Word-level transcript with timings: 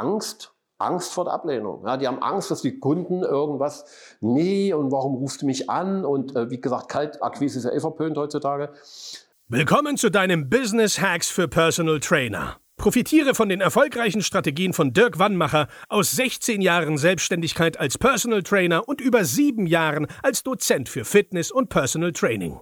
Angst, 0.00 0.54
Angst 0.78 1.12
vor 1.12 1.24
der 1.24 1.34
Ablehnung. 1.34 1.84
Ja, 1.84 1.98
die 1.98 2.08
haben 2.08 2.22
Angst, 2.22 2.50
dass 2.50 2.62
die 2.62 2.78
Kunden 2.78 3.22
irgendwas, 3.22 3.84
nee, 4.20 4.72
und 4.72 4.90
warum 4.90 5.16
rufst 5.16 5.42
du 5.42 5.46
mich 5.46 5.68
an? 5.68 6.06
Und 6.06 6.34
äh, 6.34 6.50
wie 6.50 6.60
gesagt, 6.60 6.88
Kaltakquise 6.88 7.58
ist 7.58 7.64
ja 7.66 7.72
eh 7.72 7.80
verpönt 7.80 8.16
heutzutage. 8.16 8.72
Willkommen 9.48 9.98
zu 9.98 10.10
deinem 10.10 10.48
Business 10.48 11.00
Hacks 11.00 11.28
für 11.28 11.48
Personal 11.48 12.00
Trainer. 12.00 12.56
Profitiere 12.78 13.34
von 13.34 13.50
den 13.50 13.60
erfolgreichen 13.60 14.22
Strategien 14.22 14.72
von 14.72 14.94
Dirk 14.94 15.18
Wannmacher 15.18 15.68
aus 15.90 16.12
16 16.12 16.62
Jahren 16.62 16.96
Selbstständigkeit 16.96 17.78
als 17.78 17.98
Personal 17.98 18.42
Trainer 18.42 18.88
und 18.88 19.02
über 19.02 19.24
sieben 19.26 19.66
Jahren 19.66 20.06
als 20.22 20.42
Dozent 20.42 20.88
für 20.88 21.04
Fitness 21.04 21.50
und 21.50 21.68
Personal 21.68 22.12
Training. 22.12 22.58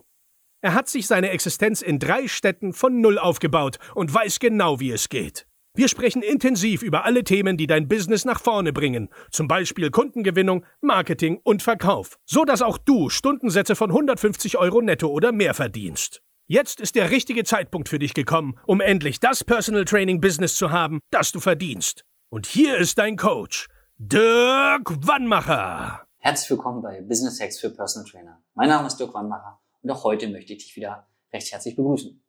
Er 0.61 0.75
hat 0.75 0.89
sich 0.89 1.07
seine 1.07 1.31
Existenz 1.31 1.83
in 1.83 2.01
drei 2.01 2.27
Städten 2.27 2.73
von 2.73 3.01
Null 3.01 3.17
aufgebaut 3.17 3.79
und 3.95 4.13
weiß 4.13 4.41
genau, 4.41 4.81
wie 4.81 4.91
es 4.91 5.09
geht. 5.09 5.47
Wir 5.75 5.89
sprechen 5.89 6.23
intensiv 6.23 6.83
über 6.83 7.05
alle 7.05 7.23
Themen, 7.23 7.57
die 7.57 7.67
dein 7.67 7.87
Business 7.87 8.25
nach 8.25 8.41
vorne 8.41 8.73
bringen, 8.73 9.11
zum 9.31 9.47
Beispiel 9.47 9.91
Kundengewinnung, 9.91 10.65
Marketing 10.81 11.41
und 11.45 11.63
Verkauf, 11.63 12.19
so 12.25 12.45
dass 12.45 12.63
auch 12.63 12.79
du 12.79 13.11
Stundensätze 13.11 13.77
von 13.77 13.91
150 13.91 14.59
Euro 14.59 14.81
netto 14.81 15.09
oder 15.09 15.31
mehr 15.31 15.55
verdienst. 15.55 16.23
Jetzt 16.47 16.81
ist 16.81 16.95
der 16.95 17.11
richtige 17.11 17.45
Zeitpunkt 17.45 17.89
für 17.89 17.99
dich 17.99 18.15
gekommen, 18.15 18.59
um 18.67 18.81
endlich 18.81 19.21
das 19.21 19.45
Personal 19.45 19.85
Training 19.85 20.21
Business 20.21 20.57
zu 20.57 20.71
haben, 20.71 21.01
das 21.11 21.31
du 21.31 21.41
verdienst. 21.41 22.05
Und 22.31 22.47
hier 22.47 22.77
ist 22.79 22.99
dein 22.99 23.17
Coach, 23.17 23.69
Dirk 23.99 25.07
Wannmacher. 25.07 26.07
Herzlich 26.19 26.51
willkommen 26.51 26.83
bei 26.83 27.03
Business 27.03 27.41
Hacks 27.41 27.61
für 27.61 27.71
Personal 27.71 28.11
Trainer. 28.11 28.43
Mein 28.55 28.69
Name 28.69 28.87
ist 28.87 28.97
Dirk 28.97 29.15
Wannmacher 29.15 29.61
und 29.83 29.91
auch 29.91 30.05
heute 30.05 30.29
möchte 30.29 30.55
ich 30.55 30.65
dich 30.65 30.77
wieder 30.77 31.07
recht 31.33 31.53
herzlich 31.53 31.77
begrüßen. 31.77 32.21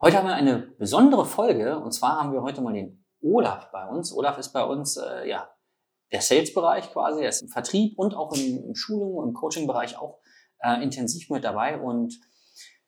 Heute 0.00 0.16
haben 0.16 0.28
wir 0.28 0.34
eine 0.34 0.58
besondere 0.78 1.24
Folge 1.24 1.76
und 1.76 1.90
zwar 1.90 2.20
haben 2.20 2.32
wir 2.32 2.42
heute 2.42 2.60
mal 2.60 2.72
den 2.72 3.04
Olaf 3.20 3.72
bei 3.72 3.84
uns. 3.88 4.12
Olaf 4.12 4.38
ist 4.38 4.52
bei 4.52 4.62
uns 4.62 4.96
äh, 4.96 5.28
ja 5.28 5.50
der 6.12 6.20
Sales-Bereich 6.20 6.92
quasi, 6.92 7.20
er 7.20 7.30
ist 7.30 7.42
im 7.42 7.48
Vertrieb 7.48 7.98
und 7.98 8.14
auch 8.14 8.32
im, 8.32 8.62
im 8.64 8.74
Schulung, 8.76 9.26
im 9.26 9.34
Coaching-Bereich 9.34 9.98
auch 9.98 10.20
äh, 10.60 10.80
intensiv 10.84 11.28
mit 11.30 11.42
dabei. 11.42 11.80
Und 11.80 12.14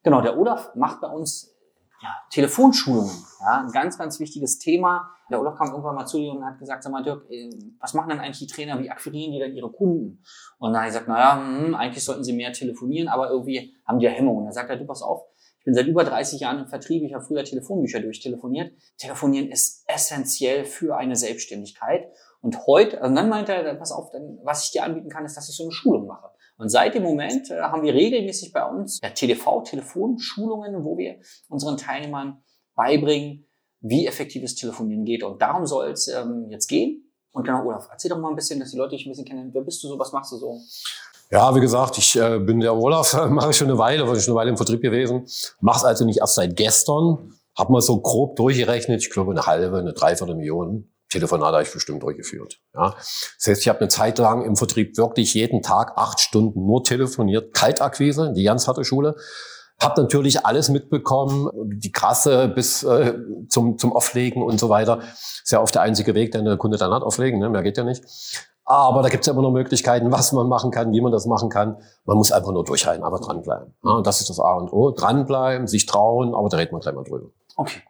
genau, 0.05 0.21
der 0.21 0.39
Olaf 0.39 0.73
macht 0.77 1.01
bei 1.01 1.09
uns 1.09 1.53
ja, 2.01 2.11
Telefonschulungen. 2.31 3.11
Ja, 3.41 3.63
ein 3.63 3.73
ganz, 3.73 3.99
ganz 3.99 4.21
wichtiges 4.21 4.61
Thema. 4.61 5.11
Der 5.33 5.41
Olaf 5.41 5.59
kam 5.59 5.71
irgendwann 5.71 5.97
mal 5.97 6.07
zu 6.07 6.17
dir 6.17 6.31
und 6.31 6.45
hat 6.45 6.61
gesagt, 6.61 6.85
sag 6.85 6.93
mal, 6.93 7.03
Dirk, 7.03 7.29
äh, 7.29 7.51
was 7.81 7.93
machen 7.93 8.11
denn 8.11 8.21
eigentlich 8.21 8.39
die 8.39 8.55
Trainer? 8.55 8.79
Wie 8.79 8.89
akquirieren 8.89 9.33
die 9.33 9.41
dann 9.41 9.53
ihre 9.53 9.73
Kunden? 9.73 10.23
Und 10.59 10.73
dann 10.73 10.83
hat 10.83 10.87
er 10.87 10.93
gesagt, 10.93 11.09
naja, 11.09 11.45
hm, 11.45 11.75
eigentlich 11.75 12.05
sollten 12.05 12.23
sie 12.23 12.35
mehr 12.35 12.53
telefonieren, 12.53 13.09
aber 13.09 13.31
irgendwie 13.31 13.75
haben 13.85 13.99
die 13.99 14.05
ja 14.05 14.13
Hemmungen. 14.13 14.43
Und 14.43 14.45
dann 14.45 14.55
sagt 14.55 14.71
er, 14.71 14.77
du 14.77 14.87
pass 14.87 15.03
auf, 15.03 15.25
ich 15.61 15.65
bin 15.67 15.75
seit 15.75 15.87
über 15.87 16.05
30 16.05 16.41
Jahren 16.41 16.59
im 16.61 16.69
Vertrieb. 16.69 17.03
Ich 17.03 17.13
habe 17.13 17.23
früher 17.23 17.45
Telefonbücher 17.45 18.01
durchtelefoniert. 18.01 18.73
Telefonieren 18.97 19.51
ist 19.51 19.85
essentiell 19.87 20.65
für 20.65 20.97
eine 20.97 21.17
Selbstständigkeit. 21.17 22.09
Und 22.41 22.67
heute, 22.67 23.03
also 23.03 23.15
dann 23.15 23.29
meinte 23.29 23.53
er, 23.53 23.75
pass 23.75 23.93
auf, 23.93 24.11
dann, 24.11 24.39
was 24.43 24.65
ich 24.65 24.71
dir 24.71 24.85
anbieten 24.85 25.11
kann, 25.11 25.27
ist, 25.27 25.37
dass 25.37 25.51
ich 25.51 25.57
so 25.57 25.65
eine 25.65 25.73
Schulung 25.73 26.07
mache. 26.07 26.31
Und 26.57 26.71
seit 26.71 26.95
dem 26.95 27.03
Moment 27.03 27.51
äh, 27.51 27.61
haben 27.61 27.83
wir 27.83 27.93
regelmäßig 27.93 28.55
bei 28.55 28.65
uns 28.65 29.01
ja, 29.03 29.11
TV, 29.11 29.61
Telefonschulungen, 29.61 30.83
wo 30.83 30.97
wir 30.97 31.21
unseren 31.51 31.77
Teilnehmern 31.77 32.43
beibringen, 32.75 33.47
wie 33.81 34.07
effektives 34.07 34.55
Telefonieren 34.55 35.05
geht. 35.05 35.23
Und 35.23 35.43
darum 35.43 35.67
soll 35.67 35.91
es 35.91 36.09
ähm, 36.09 36.47
jetzt 36.49 36.69
gehen. 36.69 37.13
Und 37.33 37.45
genau, 37.45 37.67
Olaf, 37.67 37.87
erzähl 37.91 38.09
doch 38.09 38.19
mal 38.19 38.31
ein 38.31 38.37
bisschen, 38.37 38.61
dass 38.61 38.71
die 38.71 38.79
Leute 38.79 38.97
dich 38.97 39.05
ein 39.05 39.11
bisschen 39.11 39.27
kennen. 39.27 39.51
Wer 39.53 39.63
bist 39.63 39.85
du 39.85 39.89
so? 39.89 39.99
Was 39.99 40.13
machst 40.13 40.33
du 40.33 40.37
so? 40.37 40.59
Ja, 41.33 41.55
wie 41.55 41.61
gesagt, 41.61 41.97
ich 41.97 42.17
äh, 42.17 42.41
bin 42.41 42.59
der 42.59 42.75
Olaf, 42.75 43.15
mache 43.31 43.51
ich 43.51 43.57
schon 43.57 43.69
eine 43.69 43.79
Weile, 43.79 44.07
war 44.09 44.19
schon 44.19 44.33
eine 44.33 44.41
Weile 44.41 44.51
im 44.51 44.57
Vertrieb 44.57 44.83
gewesen. 44.83 45.27
Mach's 45.61 45.85
also 45.85 46.05
nicht 46.05 46.19
erst 46.19 46.35
seit 46.35 46.57
gestern. 46.57 47.35
Hab 47.57 47.71
mal 47.71 47.81
so 47.81 48.01
grob 48.01 48.37
durchgerechnet, 48.37 49.01
ich 49.03 49.11
glaube 49.11 49.31
eine 49.31 49.47
halbe, 49.47 49.79
eine 49.79 49.93
dreiviertel 49.93 50.35
Million 50.35 50.91
Telefonate 51.09 51.55
habe 51.55 51.65
ich 51.65 51.73
bestimmt 51.73 52.03
durchgeführt. 52.03 52.61
Ja. 52.73 52.95
Das 52.95 53.47
heißt, 53.47 53.61
ich 53.61 53.69
habe 53.69 53.81
eine 53.81 53.89
Zeit 53.89 54.19
lang 54.19 54.45
im 54.45 54.57
Vertrieb 54.57 54.97
wirklich 54.97 55.35
jeden 55.35 55.61
Tag 55.61 55.93
acht 55.97 56.21
Stunden 56.21 56.65
nur 56.65 56.85
telefoniert, 56.85 57.53
Kaltakquise, 57.53 58.33
die 58.33 58.45
ganz 58.45 58.69
harte 58.69 58.85
Schule. 58.85 59.17
Hab 59.81 59.97
natürlich 59.97 60.47
alles 60.47 60.69
mitbekommen, 60.69 61.51
die 61.65 61.91
Krasse 61.91 62.49
bis 62.49 62.85
äh, 62.85 63.15
zum, 63.49 63.77
zum 63.79 63.93
Auflegen 63.93 64.43
und 64.43 64.61
so 64.61 64.69
weiter. 64.69 65.01
Ist 65.01 65.51
ja 65.51 65.61
oft 65.61 65.75
der 65.75 65.83
einzige 65.83 66.15
Weg, 66.15 66.33
den 66.33 66.45
der 66.45 66.59
Kunde 66.59 66.77
dann 66.77 66.93
hat, 66.93 67.03
auflegen, 67.03 67.41
ne? 67.41 67.49
mehr 67.49 67.63
geht 67.63 67.77
ja 67.77 67.85
nicht. 67.85 68.05
Aber 68.71 69.03
da 69.03 69.09
gibt 69.09 69.23
es 69.23 69.27
ja 69.27 69.33
immer 69.33 69.43
noch 69.43 69.51
Möglichkeiten, 69.51 70.13
was 70.13 70.31
man 70.31 70.47
machen 70.47 70.71
kann, 70.71 70.93
wie 70.93 71.01
man 71.01 71.11
das 71.11 71.27
machen 71.27 71.49
kann. 71.49 71.79
Man 72.05 72.17
muss 72.17 72.31
einfach 72.31 72.53
nur 72.53 72.65
durchhalten, 72.65 73.03
aber 73.03 73.19
dranbleiben. 73.19 73.75
Ja, 73.83 74.01
das 74.01 74.21
ist 74.21 74.31
das 74.31 74.39
A 74.39 74.53
und 74.53 74.73
O. 74.73 74.93
Dranbleiben, 74.93 75.67
sich 75.67 75.87
trauen, 75.87 76.37
aber 76.37 76.49
da 76.49 76.57
reden 76.57 76.77
wir 76.77 76.79
gleich 76.79 76.95
mal 76.95 77.03
drüber. 77.03 77.31
Okay. 77.57 77.83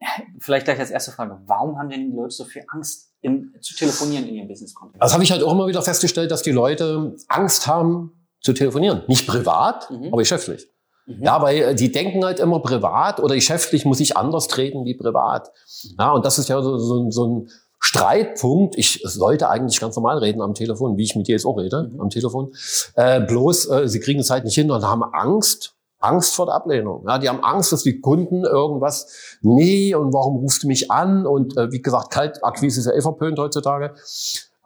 Vielleicht 0.38 0.66
gleich 0.66 0.78
als 0.78 0.90
erste 0.90 1.12
Frage. 1.12 1.40
Warum 1.46 1.78
haben 1.78 1.88
denn 1.88 2.10
die 2.10 2.14
Leute 2.14 2.34
so 2.34 2.44
viel 2.44 2.62
Angst, 2.68 3.10
im, 3.22 3.54
zu 3.62 3.74
telefonieren 3.74 4.28
in 4.28 4.34
ihrem 4.34 4.48
Business-Kontext? 4.48 5.02
Das 5.02 5.14
habe 5.14 5.24
ich 5.24 5.32
halt 5.32 5.42
auch 5.42 5.52
immer 5.52 5.66
wieder 5.66 5.80
festgestellt, 5.80 6.30
dass 6.30 6.42
die 6.42 6.52
Leute 6.52 7.16
Angst 7.28 7.66
haben 7.66 8.12
zu 8.42 8.52
telefonieren. 8.52 9.04
Nicht 9.06 9.26
privat, 9.26 9.90
mhm. 9.90 10.08
aber 10.08 10.18
geschäftlich. 10.18 10.68
Mhm. 11.06 11.22
Ja, 11.22 11.40
weil 11.40 11.56
äh, 11.56 11.74
die 11.74 11.90
denken 11.90 12.22
halt 12.22 12.38
immer 12.38 12.60
privat 12.60 13.18
oder 13.20 13.34
geschäftlich 13.34 13.86
muss 13.86 13.98
ich 13.98 14.18
anders 14.18 14.46
treten 14.46 14.84
wie 14.84 14.94
privat. 14.94 15.50
Mhm. 15.84 15.96
Ja, 15.98 16.12
und 16.12 16.26
das 16.26 16.38
ist 16.38 16.50
ja 16.50 16.60
so, 16.60 16.76
so, 16.76 17.10
so 17.10 17.26
ein 17.26 17.48
Streitpunkt, 17.80 18.76
ich 18.76 19.00
sollte 19.04 19.48
eigentlich 19.48 19.80
ganz 19.80 19.96
normal 19.96 20.18
reden 20.18 20.42
am 20.42 20.54
Telefon, 20.54 20.96
wie 20.96 21.04
ich 21.04 21.16
mit 21.16 21.28
dir 21.28 21.32
jetzt 21.32 21.46
auch 21.46 21.56
rede 21.56 21.90
mhm. 21.92 22.00
am 22.00 22.10
Telefon, 22.10 22.52
äh, 22.94 23.20
bloß 23.20 23.70
äh, 23.70 23.88
sie 23.88 24.00
kriegen 24.00 24.20
es 24.20 24.30
halt 24.30 24.44
nicht 24.44 24.54
hin 24.54 24.70
und 24.70 24.84
haben 24.84 25.02
Angst, 25.02 25.74
Angst 26.00 26.34
vor 26.34 26.46
der 26.46 26.54
Ablehnung. 26.54 27.04
Ja, 27.06 27.18
die 27.18 27.28
haben 27.28 27.42
Angst, 27.42 27.72
dass 27.72 27.82
die 27.82 28.00
Kunden 28.00 28.44
irgendwas, 28.44 29.38
nee, 29.42 29.94
und 29.94 30.12
warum 30.12 30.36
rufst 30.36 30.62
du 30.62 30.68
mich 30.68 30.90
an? 30.90 31.26
Und 31.26 31.56
äh, 31.56 31.72
wie 31.72 31.82
gesagt, 31.82 32.10
Kaltakquise 32.10 32.80
ist 32.80 32.86
ja 32.86 32.92
eh 32.92 33.00
verpönt 33.00 33.38
heutzutage. 33.38 33.94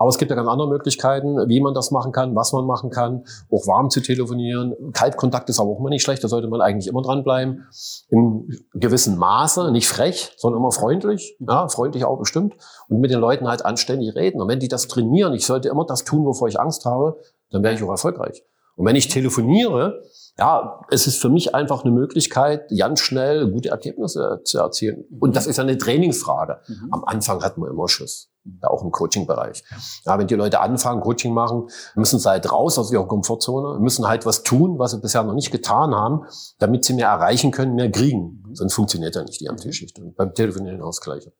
Aber 0.02 0.08
es 0.08 0.18
gibt 0.18 0.32
ja 0.32 0.36
ganz 0.36 0.48
andere 0.48 0.68
Möglichkeiten, 0.68 1.48
wie 1.48 1.60
man 1.60 1.74
das 1.74 1.92
machen 1.92 2.10
kann, 2.10 2.34
was 2.34 2.52
man 2.52 2.66
machen 2.66 2.90
kann, 2.90 3.22
auch 3.52 3.68
warm 3.68 3.88
zu 3.88 4.00
telefonieren. 4.00 4.74
Kaltkontakt 4.92 5.48
ist 5.48 5.60
aber 5.60 5.70
auch 5.70 5.78
immer 5.78 5.90
nicht 5.90 6.02
schlecht, 6.02 6.24
da 6.24 6.26
sollte 6.26 6.48
man 6.48 6.60
eigentlich 6.60 6.88
immer 6.88 7.02
dranbleiben. 7.02 7.68
Im 8.08 8.48
gewissen 8.74 9.16
Maße, 9.16 9.70
nicht 9.70 9.88
frech, 9.88 10.32
sondern 10.36 10.60
immer 10.60 10.72
freundlich, 10.72 11.36
ja, 11.38 11.68
freundlich 11.68 12.04
auch 12.04 12.18
bestimmt. 12.18 12.54
Und 12.88 12.98
mit 12.98 13.12
den 13.12 13.20
Leuten 13.20 13.46
halt 13.46 13.64
anständig 13.64 14.16
reden. 14.16 14.42
Und 14.42 14.48
wenn 14.48 14.58
die 14.58 14.66
das 14.66 14.88
trainieren, 14.88 15.34
ich 15.34 15.46
sollte 15.46 15.68
immer 15.68 15.86
das 15.86 16.02
tun, 16.02 16.24
wovor 16.24 16.48
ich 16.48 16.58
Angst 16.58 16.84
habe, 16.84 17.20
dann 17.52 17.62
wäre 17.62 17.74
ich 17.74 17.82
auch 17.84 17.90
erfolgreich. 17.90 18.42
Und 18.74 18.86
wenn 18.86 18.96
ich 18.96 19.06
telefoniere, 19.06 20.02
ja, 20.36 20.80
es 20.90 21.06
ist 21.06 21.22
für 21.22 21.28
mich 21.28 21.54
einfach 21.54 21.84
eine 21.84 21.92
Möglichkeit, 21.92 22.72
ganz 22.76 22.98
schnell 22.98 23.52
gute 23.52 23.68
Ergebnisse 23.68 24.40
zu 24.42 24.58
erzielen. 24.58 25.04
Und 25.20 25.36
das 25.36 25.46
ist 25.46 25.60
eine 25.60 25.78
Trainingsfrage. 25.78 26.58
Mhm. 26.66 26.88
Am 26.90 27.04
Anfang 27.04 27.40
hat 27.44 27.56
man 27.56 27.70
immer 27.70 27.86
Schiss 27.86 28.31
auch 28.62 28.82
im 28.82 28.90
Coaching-Bereich. 28.90 29.64
Ja, 30.04 30.18
wenn 30.18 30.26
die 30.26 30.34
Leute 30.34 30.60
anfangen, 30.60 31.00
Coaching 31.00 31.32
machen, 31.32 31.68
müssen 31.94 32.18
sie 32.18 32.28
halt 32.28 32.50
raus 32.50 32.78
aus 32.78 32.92
ihrer 32.92 33.06
Komfortzone, 33.06 33.78
müssen 33.80 34.06
halt 34.06 34.26
was 34.26 34.42
tun, 34.42 34.78
was 34.78 34.92
sie 34.92 35.00
bisher 35.00 35.22
noch 35.22 35.34
nicht 35.34 35.50
getan 35.50 35.94
haben, 35.94 36.24
damit 36.58 36.84
sie 36.84 36.94
mehr 36.94 37.08
erreichen 37.08 37.50
können, 37.50 37.74
mehr 37.74 37.90
kriegen. 37.90 38.42
Mhm. 38.46 38.54
Sonst 38.54 38.74
funktioniert 38.74 39.14
ja 39.14 39.22
nicht 39.22 39.40
die 39.40 39.44
ganze 39.44 39.68
Geschichte. 39.68 40.02
Und 40.02 40.16
beim 40.16 40.34
Telefonieren 40.34 40.80
das 40.80 41.00
Gleiche. 41.00 41.32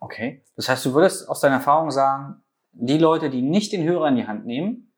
Okay. 0.00 0.44
Das 0.56 0.68
heißt, 0.68 0.84
du 0.84 0.94
würdest 0.94 1.28
aus 1.28 1.40
deiner 1.40 1.56
Erfahrung 1.56 1.90
sagen, 1.90 2.42
die 2.72 2.98
Leute, 2.98 3.30
die 3.30 3.42
nicht 3.42 3.72
den 3.72 3.82
Hörer 3.82 4.08
in 4.08 4.16
die 4.16 4.26
Hand 4.26 4.46
nehmen, 4.46 4.92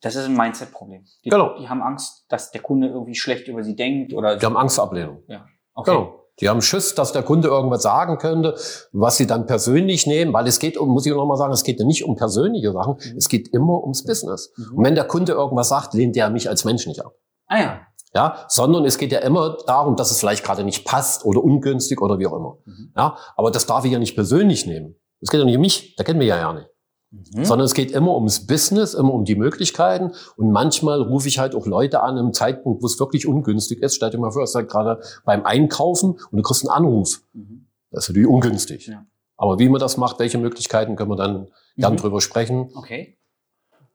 das 0.00 0.14
ist 0.14 0.26
ein 0.26 0.36
Mindset-Problem. 0.36 1.04
Die, 1.24 1.30
genau. 1.30 1.58
die 1.58 1.68
haben 1.68 1.82
Angst, 1.82 2.24
dass 2.28 2.50
der 2.50 2.62
Kunde 2.62 2.88
irgendwie 2.88 3.16
schlecht 3.16 3.48
über 3.48 3.64
sie 3.64 3.74
denkt 3.74 4.12
oder. 4.12 4.36
Die 4.36 4.46
haben 4.46 4.56
Angst 4.56 4.76
vor 4.76 4.84
Ablehnung. 4.84 5.22
Ja. 5.26 5.46
Okay. 5.74 5.90
Genau. 5.90 6.27
Die 6.40 6.48
haben 6.48 6.62
Schiss, 6.62 6.94
dass 6.94 7.12
der 7.12 7.22
Kunde 7.22 7.48
irgendwas 7.48 7.82
sagen 7.82 8.18
könnte, 8.18 8.54
was 8.92 9.16
sie 9.16 9.26
dann 9.26 9.46
persönlich 9.46 10.06
nehmen, 10.06 10.32
weil 10.32 10.46
es 10.46 10.58
geht 10.58 10.76
um, 10.76 10.88
muss 10.88 11.06
ich 11.06 11.12
noch 11.12 11.26
mal 11.26 11.36
sagen, 11.36 11.52
es 11.52 11.64
geht 11.64 11.80
ja 11.80 11.86
nicht 11.86 12.04
um 12.04 12.16
persönliche 12.16 12.72
Sachen, 12.72 12.94
mhm. 12.94 13.16
es 13.16 13.28
geht 13.28 13.48
immer 13.48 13.82
ums 13.82 14.04
Business. 14.04 14.52
Mhm. 14.56 14.78
Und 14.78 14.84
wenn 14.84 14.94
der 14.94 15.04
Kunde 15.04 15.32
irgendwas 15.32 15.68
sagt, 15.68 15.94
lehnt 15.94 16.16
der 16.16 16.30
mich 16.30 16.48
als 16.48 16.64
Mensch 16.64 16.86
nicht 16.86 17.04
ab. 17.04 17.14
Ah 17.46 17.60
ja. 17.60 17.80
Ja, 18.14 18.46
sondern 18.48 18.86
es 18.86 18.96
geht 18.96 19.12
ja 19.12 19.18
immer 19.18 19.58
darum, 19.66 19.94
dass 19.94 20.10
es 20.10 20.18
vielleicht 20.18 20.42
gerade 20.42 20.64
nicht 20.64 20.86
passt 20.86 21.26
oder 21.26 21.44
ungünstig 21.44 22.00
oder 22.00 22.18
wie 22.18 22.26
auch 22.26 22.36
immer. 22.36 22.58
Mhm. 22.64 22.92
Ja, 22.96 23.16
aber 23.36 23.50
das 23.50 23.66
darf 23.66 23.84
ich 23.84 23.92
ja 23.92 23.98
nicht 23.98 24.14
persönlich 24.14 24.66
nehmen. 24.66 24.96
Es 25.20 25.30
geht 25.30 25.40
ja 25.40 25.44
nicht 25.44 25.56
um 25.56 25.60
mich, 25.60 25.94
da 25.96 26.04
kennen 26.04 26.20
wir 26.20 26.26
ja 26.26 26.38
ja 26.38 26.52
nicht. 26.52 26.68
Mhm. 27.10 27.44
Sondern 27.44 27.64
es 27.64 27.74
geht 27.74 27.90
immer 27.90 28.14
ums 28.14 28.46
Business, 28.46 28.94
immer 28.94 29.14
um 29.14 29.24
die 29.24 29.34
Möglichkeiten. 29.34 30.12
Und 30.36 30.52
manchmal 30.52 31.00
rufe 31.00 31.28
ich 31.28 31.38
halt 31.38 31.54
auch 31.54 31.66
Leute 31.66 32.02
an 32.02 32.18
im 32.18 32.32
Zeitpunkt, 32.32 32.82
wo 32.82 32.86
es 32.86 33.00
wirklich 33.00 33.26
ungünstig 33.26 33.82
ist. 33.82 33.94
Stell 33.94 34.10
dir 34.10 34.18
mal 34.18 34.30
vor, 34.30 34.42
es 34.42 34.54
halt 34.54 34.68
gerade 34.68 35.00
beim 35.24 35.44
Einkaufen 35.44 36.12
und 36.12 36.36
du 36.36 36.42
kriegst 36.42 36.68
einen 36.68 36.76
Anruf. 36.84 37.22
Mhm. 37.32 37.66
Das 37.90 38.04
ist 38.04 38.10
natürlich 38.10 38.28
ungünstig. 38.28 38.86
Ja. 38.88 39.06
Aber 39.38 39.58
wie 39.58 39.68
man 39.68 39.80
das 39.80 39.96
macht, 39.96 40.18
welche 40.18 40.36
Möglichkeiten, 40.36 40.96
können 40.96 41.10
wir 41.10 41.16
dann 41.16 41.40
mhm. 41.40 41.46
gern 41.76 41.96
drüber 41.96 42.20
sprechen. 42.20 42.70
Okay. 42.74 43.16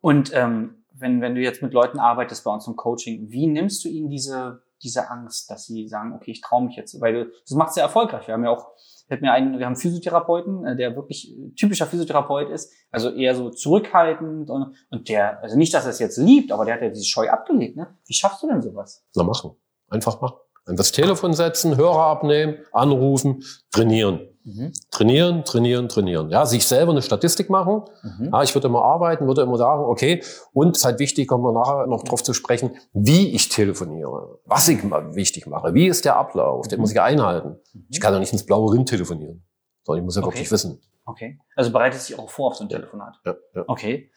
Und 0.02 0.32
ähm, 0.34 0.84
wenn, 0.92 1.22
wenn 1.22 1.36
du 1.36 1.42
jetzt 1.42 1.62
mit 1.62 1.74
Leuten 1.74 2.00
arbeitest 2.00 2.44
bei 2.44 2.52
uns 2.52 2.66
im 2.66 2.76
Coaching, 2.76 3.30
wie 3.30 3.48
nimmst 3.48 3.84
du 3.84 3.90
ihnen 3.90 4.10
diese, 4.10 4.64
diese 4.82 5.12
Angst, 5.12 5.52
dass 5.52 5.66
sie 5.66 5.88
sagen, 5.88 6.14
okay, 6.14 6.32
ich 6.32 6.42
traue 6.42 6.66
mich 6.66 6.76
jetzt? 6.76 7.00
Weil 7.00 7.14
du, 7.14 7.32
das 7.48 7.56
macht 7.56 7.74
sehr 7.74 7.84
erfolgreich. 7.84 8.28
Wir 8.28 8.34
haben 8.34 8.44
ja 8.44 8.50
auch 8.50 8.72
fällt 9.08 9.22
mir 9.22 9.32
ein, 9.32 9.58
wir 9.60 9.66
haben 9.66 9.76
Physiotherapeuten, 9.76 10.66
äh, 10.66 10.76
der 10.76 10.96
wirklich 10.96 11.36
typischer 11.58 11.86
Physiotherapeut 11.86 12.50
ist, 12.50 12.74
also 12.92 13.12
eher 13.12 13.36
so 13.36 13.50
zurückhaltend 13.50 14.50
und, 14.50 14.76
und 14.90 15.10
der, 15.10 15.42
also 15.42 15.58
nicht, 15.58 15.74
dass 15.74 15.86
er 15.86 15.92
es 15.92 16.00
jetzt 16.00 16.18
liebt, 16.18 16.52
aber 16.52 16.66
der 16.66 16.76
hat 16.76 16.82
ja 16.82 16.90
diese 16.90 17.06
Scheu 17.06 17.30
abgelegt, 17.30 17.76
ne? 17.76 17.98
Wie 18.06 18.14
schaffst 18.14 18.44
du 18.44 18.48
denn 18.48 18.62
sowas? 18.62 19.06
Na, 19.16 19.24
machen. 19.24 19.52
Einfach 19.90 20.20
machen. 20.22 20.38
An 20.66 20.76
das 20.78 20.92
Telefon 20.92 21.34
setzen, 21.34 21.76
Hörer 21.76 22.06
abnehmen, 22.08 22.58
anrufen, 22.72 23.44
trainieren. 23.72 24.22
Mhm. 24.46 24.74
Trainieren, 24.92 25.46
trainieren, 25.46 25.88
trainieren. 25.88 26.30
Ja, 26.30 26.46
sich 26.46 26.66
selber 26.66 26.92
eine 26.92 27.02
Statistik 27.02 27.50
machen. 27.50 27.84
Mhm. 28.02 28.30
Ja, 28.32 28.44
ich 28.44 28.54
würde 28.54 28.68
immer 28.68 28.82
arbeiten, 28.82 29.26
würde 29.28 29.42
immer 29.42 29.58
sagen, 29.58 29.84
okay, 29.84 30.22
und 30.52 30.76
es 30.76 30.80
ist 30.80 30.86
halt 30.86 31.00
wichtig, 31.00 31.28
kommen 31.28 31.44
wir 31.44 31.54
nachher 31.54 31.88
noch 31.88 32.04
drauf 32.04 32.24
zu 32.24 32.34
sprechen, 32.34 32.76
wie 32.94 33.30
ich 33.34 33.50
telefoniere, 33.50 34.40
was 34.46 34.68
ich 34.68 34.84
wichtig 34.84 35.48
mache, 35.48 35.74
wie 35.74 35.88
ist 35.88 36.04
der 36.04 36.18
Ablauf, 36.18 36.68
den 36.68 36.82
muss 36.82 36.92
ich 36.92 37.00
einhalten. 37.00 37.58
Mhm. 37.74 37.88
Ich 37.90 38.02
kann 38.02 38.14
ja 38.14 38.20
nicht 38.20 38.34
ins 38.34 38.46
blaue 38.46 38.74
Rind 38.74 38.90
telefonieren, 38.90 39.46
sondern 39.84 40.04
ich 40.04 40.06
muss 40.06 40.16
ja 40.16 40.24
okay. 40.24 40.34
wirklich 40.34 40.52
wissen. 40.52 40.82
Okay. 41.06 41.40
Also 41.56 41.72
bereitet 41.72 42.02
sich 42.02 42.18
auch 42.18 42.30
vor 42.30 42.48
auf 42.48 42.56
so 42.56 42.64
ein 42.64 42.70
Telefonat. 42.70 43.16
Ja, 43.26 43.36
ja. 43.56 43.64
Okay 43.68 44.10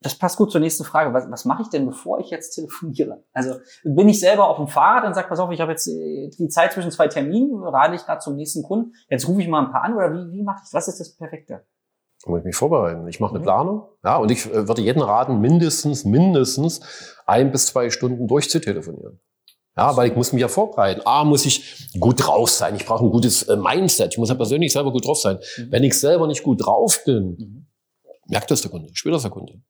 das 0.00 0.16
passt 0.16 0.36
gut 0.36 0.52
zur 0.52 0.60
nächsten 0.60 0.84
Frage. 0.84 1.12
Was, 1.12 1.30
was 1.30 1.44
mache 1.44 1.62
ich 1.62 1.70
denn, 1.70 1.86
bevor 1.86 2.20
ich 2.20 2.30
jetzt 2.30 2.54
telefoniere? 2.54 3.24
Also 3.32 3.56
bin 3.82 4.08
ich 4.08 4.20
selber 4.20 4.48
auf 4.48 4.56
dem 4.56 4.68
Fahrrad 4.68 5.04
und 5.04 5.14
sage, 5.14 5.28
pass 5.28 5.40
auf, 5.40 5.50
ich 5.50 5.60
habe 5.60 5.72
jetzt 5.72 5.88
äh, 5.88 6.30
die 6.38 6.48
Zeit 6.48 6.72
zwischen 6.72 6.90
zwei 6.90 7.08
Terminen, 7.08 7.62
rate 7.64 7.96
ich 7.96 8.04
gerade 8.04 8.20
zum 8.20 8.36
nächsten 8.36 8.62
Kunden. 8.62 8.92
Jetzt 9.08 9.26
rufe 9.26 9.42
ich 9.42 9.48
mal 9.48 9.64
ein 9.64 9.72
paar 9.72 9.82
an 9.82 9.94
oder 9.94 10.12
wie, 10.12 10.32
wie 10.32 10.42
mache 10.42 10.62
ich 10.64 10.72
Was 10.72 10.88
ist 10.88 11.00
das 11.00 11.16
Perfekte? 11.16 11.64
muss 12.26 12.40
ich 12.40 12.44
mich 12.44 12.56
vorbereiten. 12.56 13.06
Ich 13.08 13.20
mache 13.20 13.30
eine 13.30 13.40
mhm. 13.40 13.44
Planung, 13.44 13.88
ja, 14.04 14.16
und 14.16 14.30
ich 14.30 14.46
äh, 14.46 14.68
würde 14.68 14.82
jeden 14.82 15.02
raten, 15.02 15.40
mindestens, 15.40 16.04
mindestens 16.04 16.80
ein 17.26 17.52
bis 17.52 17.66
zwei 17.66 17.90
Stunden 17.90 18.26
durchzutelefonieren. 18.26 19.20
Ja, 19.76 19.96
weil 19.96 20.10
ich 20.10 20.16
muss 20.16 20.32
mich 20.32 20.40
ja 20.42 20.48
vorbereiten. 20.48 21.02
A, 21.04 21.24
muss 21.24 21.46
ich 21.46 21.88
gut 22.00 22.26
drauf 22.26 22.50
sein. 22.50 22.74
Ich 22.74 22.84
brauche 22.84 23.04
ein 23.04 23.10
gutes 23.10 23.44
äh, 23.44 23.56
Mindset. 23.56 24.12
Ich 24.12 24.18
muss 24.18 24.28
ja 24.28 24.34
persönlich 24.34 24.72
selber 24.72 24.90
gut 24.90 25.06
drauf 25.06 25.18
sein. 25.18 25.38
Mhm. 25.56 25.70
Wenn 25.70 25.84
ich 25.84 25.98
selber 25.98 26.26
nicht 26.26 26.42
gut 26.42 26.66
drauf 26.66 27.00
bin, 27.04 27.36
mhm. 27.38 27.66
merkt 28.26 28.50
das 28.50 28.62
der 28.62 28.70
Kunde, 28.70 28.88
spürt 28.92 29.14
das 29.14 29.22
der 29.22 29.30
Kunde. 29.30 29.60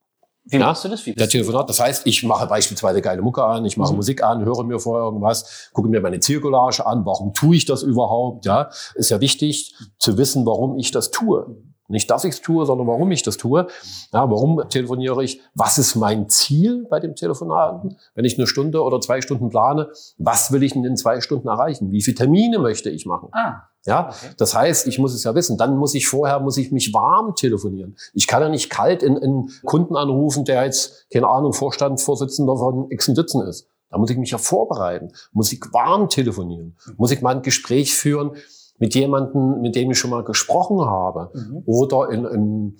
Wie 0.50 0.58
machst 0.58 0.84
du 0.84 0.88
das? 0.88 1.04
Wie 1.04 1.12
der 1.12 1.28
Telefonat. 1.28 1.68
Das 1.68 1.80
heißt, 1.80 2.06
ich 2.06 2.22
mache 2.22 2.46
beispielsweise 2.46 3.02
geile 3.02 3.22
Mucke 3.22 3.44
an, 3.44 3.64
ich 3.64 3.76
mache 3.76 3.92
mhm. 3.92 3.96
Musik 3.96 4.22
an, 4.22 4.44
höre 4.44 4.64
mir 4.64 4.78
vorher 4.78 5.04
irgendwas, 5.04 5.70
gucke 5.72 5.88
mir 5.88 6.00
meine 6.00 6.20
Zielcollage 6.20 6.86
an. 6.86 7.04
Warum 7.04 7.34
tue 7.34 7.56
ich 7.56 7.64
das 7.66 7.82
überhaupt? 7.82 8.46
Ja, 8.46 8.70
ist 8.94 9.10
ja 9.10 9.20
wichtig 9.20 9.74
zu 9.98 10.16
wissen, 10.16 10.46
warum 10.46 10.78
ich 10.78 10.90
das 10.90 11.10
tue. 11.10 11.56
Nicht, 11.88 12.10
dass 12.10 12.24
ich 12.24 12.34
es 12.34 12.42
tue, 12.42 12.66
sondern 12.66 12.86
warum 12.86 13.10
ich 13.10 13.22
das 13.22 13.38
tue. 13.38 13.66
Ja, 14.12 14.30
warum 14.30 14.62
telefoniere 14.68 15.24
ich? 15.24 15.40
Was 15.54 15.78
ist 15.78 15.96
mein 15.96 16.28
Ziel 16.28 16.86
bei 16.88 17.00
dem 17.00 17.16
Telefonaten? 17.16 17.96
Wenn 18.14 18.26
ich 18.26 18.36
eine 18.36 18.46
Stunde 18.46 18.82
oder 18.82 19.00
zwei 19.00 19.22
Stunden 19.22 19.48
plane, 19.48 19.88
was 20.18 20.52
will 20.52 20.62
ich 20.62 20.74
in 20.74 20.82
den 20.82 20.96
zwei 20.96 21.22
Stunden 21.22 21.48
erreichen? 21.48 21.90
Wie 21.90 22.02
viele 22.02 22.16
Termine 22.16 22.58
möchte 22.58 22.90
ich 22.90 23.06
machen? 23.06 23.30
Ah. 23.32 23.62
Ja, 23.86 24.08
okay. 24.08 24.34
das 24.36 24.54
heißt, 24.54 24.86
ich 24.86 24.98
muss 24.98 25.14
es 25.14 25.24
ja 25.24 25.34
wissen. 25.34 25.56
Dann 25.56 25.78
muss 25.78 25.94
ich 25.94 26.06
vorher, 26.06 26.40
muss 26.40 26.58
ich 26.58 26.70
mich 26.72 26.92
warm 26.92 27.34
telefonieren. 27.34 27.96
Ich 28.12 28.26
kann 28.26 28.42
ja 28.42 28.50
nicht 28.50 28.68
kalt 28.68 29.02
in, 29.02 29.16
in 29.16 29.50
Kunden 29.64 29.96
anrufen, 29.96 30.44
der 30.44 30.64
jetzt, 30.64 31.06
keine 31.10 31.28
Ahnung, 31.28 31.54
Vorstandsvorsitzender 31.54 32.56
von 32.56 32.90
X 32.90 33.06
Sitzen 33.06 33.40
ist. 33.46 33.66
Da 33.90 33.96
muss 33.96 34.10
ich 34.10 34.18
mich 34.18 34.30
ja 34.30 34.36
vorbereiten. 34.36 35.12
Muss 35.32 35.50
ich 35.52 35.62
warm 35.72 36.10
telefonieren. 36.10 36.76
Muss 36.98 37.10
ich 37.10 37.22
mal 37.22 37.36
ein 37.36 37.42
Gespräch 37.42 37.94
führen 37.94 38.32
mit 38.78 38.94
jemandem, 38.94 39.60
mit 39.60 39.74
dem 39.74 39.90
ich 39.90 39.98
schon 39.98 40.10
mal 40.10 40.24
gesprochen 40.24 40.80
habe. 40.80 41.30
Mhm. 41.34 41.62
Oder 41.66 42.10
in, 42.10 42.24
in 42.24 42.76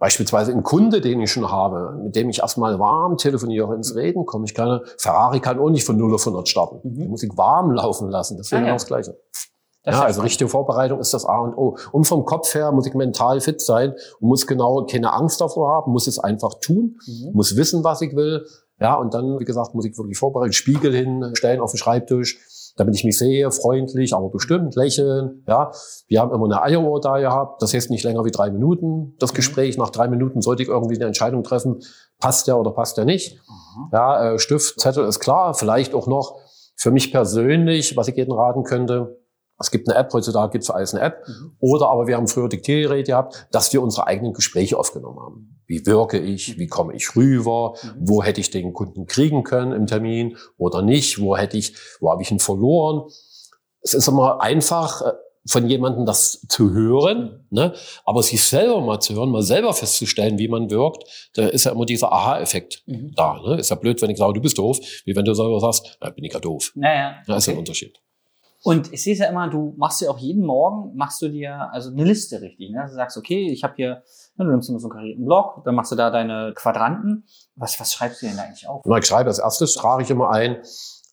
Beispielsweise 0.00 0.52
ein 0.52 0.62
Kunde, 0.62 1.02
den 1.02 1.20
ich 1.20 1.30
schon 1.30 1.52
habe, 1.52 1.92
mit 2.02 2.16
dem 2.16 2.30
ich 2.30 2.38
erstmal 2.38 2.78
warm 2.78 3.18
telefoniere, 3.18 3.74
ins 3.74 3.94
Reden 3.94 4.24
komme. 4.24 4.46
Ich 4.46 4.54
kann, 4.54 4.80
Ferrari 4.96 5.40
kann 5.40 5.58
auch 5.58 5.68
nicht 5.68 5.84
von 5.84 5.98
0 5.98 6.14
auf 6.14 6.26
100 6.26 6.48
starten. 6.48 6.80
Mhm. 6.82 6.94
Die 6.94 7.08
muss 7.08 7.22
ich 7.22 7.36
warm 7.36 7.70
laufen 7.70 8.08
lassen. 8.08 8.38
Das 8.38 8.46
ist 8.46 8.52
ah, 8.54 8.62
ja. 8.62 8.72
das 8.72 8.86
Gleiche. 8.86 9.18
Das 9.82 9.96
ja, 9.96 10.02
also 10.02 10.22
richtige 10.22 10.48
Vorbereitung 10.48 11.00
ist 11.00 11.12
das 11.12 11.26
A 11.26 11.38
und 11.40 11.54
O. 11.54 11.76
Und 11.92 12.04
vom 12.04 12.24
Kopf 12.24 12.54
her 12.54 12.72
muss 12.72 12.86
ich 12.86 12.94
mental 12.94 13.42
fit 13.42 13.60
sein 13.60 13.94
und 14.20 14.28
muss 14.28 14.46
genau 14.46 14.86
keine 14.86 15.12
Angst 15.12 15.38
davor 15.42 15.70
haben, 15.70 15.92
muss 15.92 16.06
es 16.06 16.18
einfach 16.18 16.54
tun, 16.60 16.98
mhm. 17.06 17.32
muss 17.34 17.54
wissen, 17.56 17.84
was 17.84 18.00
ich 18.00 18.16
will. 18.16 18.46
Ja, 18.78 18.94
und 18.94 19.12
dann, 19.12 19.38
wie 19.38 19.44
gesagt, 19.44 19.74
muss 19.74 19.84
ich 19.84 19.98
wirklich 19.98 20.16
vorbereiten, 20.16 20.54
Spiegel 20.54 20.94
hinstellen 20.94 21.60
auf 21.60 21.72
den 21.72 21.78
Schreibtisch, 21.78 22.38
damit 22.76 22.94
ich 22.94 23.04
mich 23.04 23.18
sehe, 23.18 23.50
freundlich, 23.50 24.14
aber 24.14 24.28
bestimmt, 24.30 24.74
lächeln. 24.76 25.44
Ja, 25.46 25.70
wir 26.08 26.20
haben 26.20 26.32
immer 26.32 26.44
eine 26.44 26.62
Eieruhr 26.62 27.00
da 27.00 27.18
gehabt. 27.18 27.62
Das 27.62 27.74
heißt 27.74 27.90
nicht 27.90 28.04
länger 28.04 28.24
wie 28.24 28.30
drei 28.30 28.50
Minuten. 28.50 29.14
Das 29.18 29.32
mhm. 29.32 29.36
Gespräch 29.36 29.76
nach 29.78 29.90
drei 29.90 30.08
Minuten 30.08 30.40
sollte 30.40 30.62
ich 30.62 30.68
irgendwie 30.68 30.96
eine 30.96 31.06
Entscheidung 31.06 31.42
treffen. 31.42 31.80
Passt 32.18 32.46
der 32.46 32.58
oder 32.58 32.70
passt 32.70 32.96
der 32.96 33.04
nicht? 33.04 33.36
Mhm. 33.36 33.88
Ja, 33.92 34.32
äh, 34.32 34.38
Stift, 34.38 34.80
Zettel 34.80 35.06
ist 35.06 35.20
klar. 35.20 35.54
Vielleicht 35.54 35.94
auch 35.94 36.06
noch 36.06 36.38
für 36.76 36.90
mich 36.90 37.12
persönlich, 37.12 37.96
was 37.96 38.08
ich 38.08 38.16
jedem 38.16 38.32
raten 38.32 38.64
könnte, 38.64 39.20
es 39.60 39.70
gibt 39.70 39.88
eine 39.88 39.98
App, 39.98 40.12
heutzutage 40.12 40.52
gibt 40.52 40.64
es 40.64 40.70
alles 40.70 40.94
eine 40.94 41.04
App. 41.04 41.22
Mhm. 41.28 41.56
Oder 41.60 41.90
aber 41.90 42.06
wir 42.06 42.16
haben 42.16 42.26
früher 42.26 42.48
Diktiergerät 42.48 43.06
gehabt, 43.06 43.46
dass 43.52 43.72
wir 43.72 43.82
unsere 43.82 44.06
eigenen 44.06 44.32
Gespräche 44.32 44.78
aufgenommen 44.78 45.20
haben. 45.20 45.59
Wie 45.70 45.86
wirke 45.86 46.18
ich? 46.18 46.58
Wie 46.58 46.66
komme 46.66 46.96
ich 46.96 47.14
rüber? 47.14 47.74
Mhm. 47.80 47.88
Wo 48.00 48.24
hätte 48.24 48.40
ich 48.40 48.50
den 48.50 48.72
Kunden 48.72 49.06
kriegen 49.06 49.44
können 49.44 49.70
im 49.70 49.86
Termin 49.86 50.36
oder 50.58 50.82
nicht? 50.82 51.20
Wo 51.20 51.36
hätte 51.36 51.56
ich, 51.56 51.76
wo 52.00 52.10
habe 52.10 52.22
ich 52.22 52.32
ihn 52.32 52.40
verloren? 52.40 53.08
Es 53.80 53.94
ist 53.94 54.08
immer 54.08 54.42
einfach, 54.42 55.00
äh, 55.02 55.12
von 55.46 55.68
jemandem 55.68 56.04
das 56.06 56.44
zu 56.48 56.72
hören, 56.72 57.46
ne? 57.50 57.72
aber 58.04 58.22
sich 58.24 58.42
selber 58.42 58.80
mal 58.80 58.98
zu 58.98 59.14
hören, 59.14 59.30
mal 59.30 59.42
selber 59.42 59.72
festzustellen, 59.72 60.40
wie 60.40 60.48
man 60.48 60.70
wirkt, 60.70 61.30
da 61.34 61.46
ist 61.46 61.64
ja 61.64 61.70
immer 61.70 61.86
dieser 61.86 62.12
Aha-Effekt 62.12 62.82
mhm. 62.86 63.12
da. 63.14 63.40
Ne? 63.40 63.60
Ist 63.60 63.70
ja 63.70 63.76
blöd, 63.76 64.02
wenn 64.02 64.10
ich 64.10 64.18
sage, 64.18 64.32
du 64.32 64.40
bist 64.40 64.58
doof, 64.58 64.80
wie 65.04 65.14
wenn 65.14 65.24
du 65.24 65.34
selber 65.34 65.60
sagst, 65.60 65.96
na, 66.00 66.10
bin 66.10 66.24
ich 66.24 66.32
ja 66.32 66.40
doof. 66.40 66.72
Naja, 66.74 67.14
da 67.28 67.36
ist 67.36 67.46
okay. 67.46 67.54
ein 67.54 67.58
Unterschied. 67.60 67.96
Und 68.62 68.92
ich 68.92 69.02
sehe 69.02 69.14
es 69.14 69.20
ja 69.20 69.26
immer, 69.26 69.48
du 69.48 69.74
machst 69.78 70.02
ja 70.02 70.10
auch 70.10 70.18
jeden 70.18 70.44
Morgen, 70.44 70.94
machst 70.94 71.22
du 71.22 71.28
dir 71.28 71.70
also 71.72 71.90
eine 71.90 72.04
Liste 72.04 72.42
richtig. 72.42 72.70
Ne? 72.70 72.84
Du 72.86 72.94
sagst, 72.94 73.16
okay, 73.16 73.50
ich 73.50 73.64
habe 73.64 73.74
hier, 73.76 74.02
ne, 74.36 74.44
du 74.44 74.50
nimmst 74.50 74.68
immer 74.68 74.78
so 74.78 74.88
einen 74.88 74.98
karierten 74.98 75.24
Block, 75.24 75.64
dann 75.64 75.74
machst 75.74 75.90
du 75.92 75.96
da 75.96 76.10
deine 76.10 76.52
Quadranten. 76.54 77.24
Was, 77.56 77.80
was 77.80 77.92
schreibst 77.92 78.20
du 78.20 78.26
denn 78.26 78.36
da 78.36 78.42
eigentlich 78.42 78.68
auf? 78.68 78.82
Na, 78.84 78.98
ich 78.98 79.06
schreibe 79.06 79.28
als 79.28 79.38
erstes, 79.38 79.74
trage 79.74 80.02
ich 80.02 80.10
immer 80.10 80.30
ein, 80.30 80.58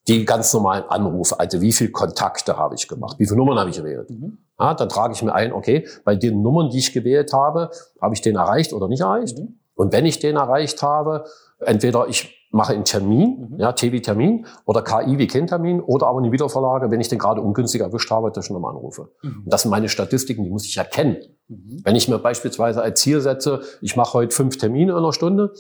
die 0.08 0.26
ganz 0.26 0.54
normalen 0.54 0.86
Anrufe, 0.86 1.40
also 1.40 1.62
wie 1.62 1.72
viele 1.72 1.92
Kontakte 1.92 2.58
habe 2.58 2.76
ich 2.76 2.88
gemacht, 2.88 3.20
wie 3.20 3.26
viele 3.26 3.38
Nummern 3.38 3.60
habe 3.60 3.70
ich 3.70 3.78
gewählt. 3.78 4.10
Mhm. 4.10 4.38
Ja, 4.60 4.74
dann 4.74 4.90
trage 4.90 5.14
ich 5.14 5.22
mir 5.22 5.34
ein, 5.34 5.54
okay, 5.54 5.88
bei 6.04 6.16
den 6.16 6.42
Nummern, 6.42 6.70
die 6.70 6.80
ich 6.80 6.94
gewählt 6.94 7.32
habe, 7.34 7.70
habe 8.02 8.14
ich 8.14 8.22
den 8.22 8.36
erreicht 8.36 8.74
oder 8.74 8.88
nicht 8.88 9.02
erreicht. 9.02 9.38
Mhm. 9.38 9.60
Und 9.76 9.94
wenn 9.94 10.06
ich 10.06 10.20
den 10.20 10.36
erreicht 10.36 10.82
habe, 10.82 11.26
entweder 11.60 12.08
ich 12.08 12.37
mache 12.52 12.74
einen 12.74 12.86
Termin, 12.86 13.50
mhm. 13.52 13.60
ja, 13.60 13.74
T 13.74 13.92
wie 13.92 14.02
Termin 14.02 14.46
oder 14.66 14.82
KI 14.82 15.18
wie 15.18 15.28
Kenntermin 15.28 15.82
oder 15.82 16.08
aber 16.08 16.20
eine 16.20 16.32
Wiederverlage, 16.32 16.90
wenn 16.92 17.02
ich 17.02 17.10
den 17.10 17.20
gerade 17.20 17.42
ungünstig 17.42 17.82
erwischt 17.82 18.10
habe, 18.10 18.32
dass 18.32 18.46
ich 18.46 18.52
nochmal 18.52 18.72
anrufe. 18.72 19.12
Mhm. 19.22 19.44
Und 19.46 19.54
das 19.54 19.64
sind 19.64 19.72
meine 19.72 19.90
Statistiken, 19.90 20.44
die 20.44 20.50
muss 20.50 20.66
ich 20.66 20.78
erkennen. 20.78 21.18
Mhm. 21.48 21.82
Wenn 21.84 21.96
ich 21.96 22.08
mir 22.08 22.20
beispielsweise 22.20 22.82
als 22.82 23.02
Ziel 23.02 23.22
setze, 23.22 23.62
ich 23.82 23.96
mache 23.96 24.14
heute 24.14 24.36
fünf 24.36 24.58
Termine 24.58 24.94
in 24.94 24.98
einer 24.98 25.14
Stunde, 25.14 25.54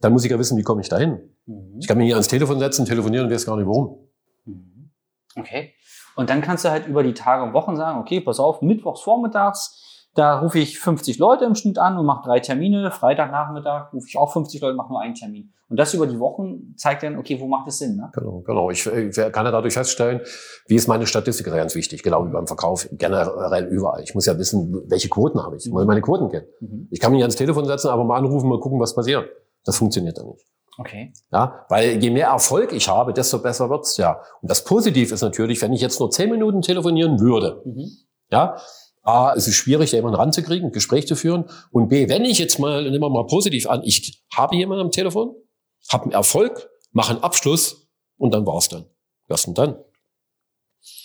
dann 0.00 0.12
muss 0.12 0.24
ich 0.24 0.30
ja 0.30 0.38
wissen, 0.38 0.58
wie 0.58 0.62
komme 0.62 0.82
ich 0.82 0.88
dahin. 0.88 1.30
Mhm. 1.46 1.78
Ich 1.80 1.88
kann 1.88 1.98
mich 1.98 2.06
hier 2.06 2.16
ans 2.16 2.28
Telefon 2.28 2.58
setzen, 2.58 2.84
telefonieren 2.84 3.26
und 3.26 3.32
weiß 3.32 3.46
gar 3.46 3.56
nicht 3.56 3.66
warum. 3.66 4.08
Mhm. 4.44 4.90
Okay. 5.36 5.72
Und 6.16 6.30
dann 6.30 6.42
kannst 6.42 6.64
du 6.64 6.70
halt 6.70 6.86
über 6.86 7.02
die 7.02 7.14
Tage 7.14 7.42
und 7.42 7.54
Wochen 7.54 7.76
sagen, 7.76 7.98
okay, 7.98 8.20
pass 8.20 8.38
auf, 8.38 8.62
mittwochs 8.62 9.00
vormittags 9.00 9.83
da 10.14 10.38
rufe 10.38 10.58
ich 10.58 10.78
50 10.78 11.18
Leute 11.18 11.44
im 11.44 11.54
Schnitt 11.54 11.78
an 11.78 11.98
und 11.98 12.06
mache 12.06 12.24
drei 12.24 12.40
Termine. 12.40 12.90
Freitagnachmittag 12.90 13.92
rufe 13.92 14.06
ich 14.08 14.16
auch 14.16 14.32
50 14.32 14.60
Leute, 14.60 14.76
mache 14.76 14.90
nur 14.90 15.00
einen 15.00 15.14
Termin. 15.14 15.52
Und 15.68 15.78
das 15.78 15.92
über 15.92 16.06
die 16.06 16.20
Wochen 16.20 16.74
zeigt 16.76 17.02
dann, 17.02 17.18
okay, 17.18 17.40
wo 17.40 17.46
macht 17.46 17.66
es 17.66 17.78
Sinn? 17.78 17.96
Ne? 17.96 18.10
Genau, 18.12 18.40
genau. 18.46 18.70
Ich, 18.70 18.86
ich 18.86 19.16
kann 19.16 19.46
ja 19.46 19.50
dadurch 19.50 19.74
feststellen, 19.74 20.20
wie 20.68 20.76
ist 20.76 20.86
meine 20.86 21.06
Statistik 21.06 21.46
ganz 21.46 21.74
wichtig, 21.74 22.02
genau 22.02 22.24
wie 22.26 22.30
beim 22.30 22.46
Verkauf, 22.46 22.88
generell 22.92 23.66
überall. 23.66 24.02
Ich 24.02 24.14
muss 24.14 24.26
ja 24.26 24.38
wissen, 24.38 24.82
welche 24.88 25.08
Quoten 25.08 25.42
habe 25.42 25.56
ich. 25.56 25.66
Ich 25.66 25.72
muss 25.72 25.84
meine 25.84 26.02
Quoten 26.02 26.28
kennen. 26.28 26.46
Mhm. 26.60 26.88
Ich 26.90 27.00
kann 27.00 27.12
mich 27.12 27.22
ans 27.22 27.36
Telefon 27.36 27.64
setzen, 27.64 27.88
aber 27.88 28.04
mal 28.04 28.18
anrufen, 28.18 28.48
mal 28.48 28.60
gucken, 28.60 28.78
was 28.78 28.94
passiert. 28.94 29.28
Das 29.64 29.78
funktioniert 29.78 30.18
dann 30.18 30.26
nicht. 30.26 30.44
Okay. 30.78 31.12
Ja, 31.32 31.64
weil 31.68 32.02
je 32.02 32.10
mehr 32.10 32.28
Erfolg 32.28 32.72
ich 32.72 32.88
habe, 32.88 33.12
desto 33.12 33.38
besser 33.38 33.70
wird's 33.70 33.96
ja. 33.96 34.20
Und 34.42 34.50
das 34.50 34.64
Positiv 34.64 35.12
ist 35.12 35.22
natürlich, 35.22 35.62
wenn 35.62 35.72
ich 35.72 35.80
jetzt 35.80 35.98
nur 35.98 36.10
zehn 36.10 36.30
Minuten 36.30 36.62
telefonieren 36.62 37.20
würde, 37.20 37.62
mhm. 37.64 37.90
ja, 38.30 38.56
A, 39.04 39.34
es 39.34 39.46
ist 39.46 39.54
schwierig, 39.54 39.90
da 39.90 39.98
jemanden 39.98 40.18
ranzukriegen, 40.18 40.70
ein 40.70 40.72
Gespräch 40.72 41.06
zu 41.06 41.14
führen. 41.14 41.44
Und 41.70 41.88
B, 41.88 42.08
wenn 42.08 42.24
ich 42.24 42.38
jetzt 42.38 42.58
mal, 42.58 42.82
nehmen 42.82 43.00
wir 43.00 43.10
mal 43.10 43.26
positiv 43.26 43.68
an, 43.68 43.82
ich 43.84 44.24
habe 44.34 44.56
jemanden 44.56 44.86
am 44.86 44.90
Telefon, 44.90 45.34
habe 45.90 46.04
einen 46.04 46.12
Erfolg, 46.12 46.70
mache 46.92 47.12
einen 47.12 47.22
Abschluss 47.22 47.88
und 48.16 48.32
dann 48.32 48.46
war's 48.46 48.68
dann. 48.68 48.86
Was 49.28 49.44
denn 49.44 49.54
dann? 49.54 49.76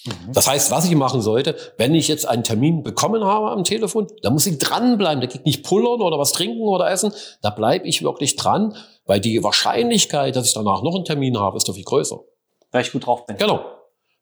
Mhm. 0.06 0.34
Das 0.34 0.48
heißt, 0.48 0.72
was 0.72 0.86
ich 0.86 0.96
machen 0.96 1.22
sollte, 1.22 1.56
wenn 1.77 1.94
ich 1.94 2.08
jetzt 2.08 2.27
einen 2.27 2.44
Termin 2.44 2.84
bekommen 2.84 3.24
habe 3.24 3.51
am 3.51 3.63
Telefon, 3.63 4.08
da 4.22 4.29
muss 4.29 4.46
ich 4.48 4.58
dranbleiben. 4.58 5.22
Da 5.22 5.27
geht 5.27 5.46
nicht 5.46 5.63
pullern 5.63 6.01
oder 6.01 6.18
was 6.18 6.32
trinken 6.32 6.62
oder 6.62 6.89
essen. 6.89 7.13
Da 7.41 7.50
bleibe 7.50 7.88
ich 7.88 8.01
wirklich 8.01 8.36
dran, 8.36 8.75
weil 9.06 9.20
die 9.20 9.44
Wahrscheinlichkeit, 9.44 10.36
dass 10.36 10.48
ich 10.48 10.53
danach 10.53 10.84
noch 10.84 10.96
einen 10.96 11.06
Termin 11.06 11.38
habe, 11.38 11.58
ist 11.58 11.68
doch 11.68 11.75
viel 11.75 11.84
größer. 11.84 12.20
Weil 12.72 12.82
ich 12.82 12.91
gut 12.91 13.06
drauf 13.06 13.25
bin. 13.25 13.38
Genau. 13.38 13.78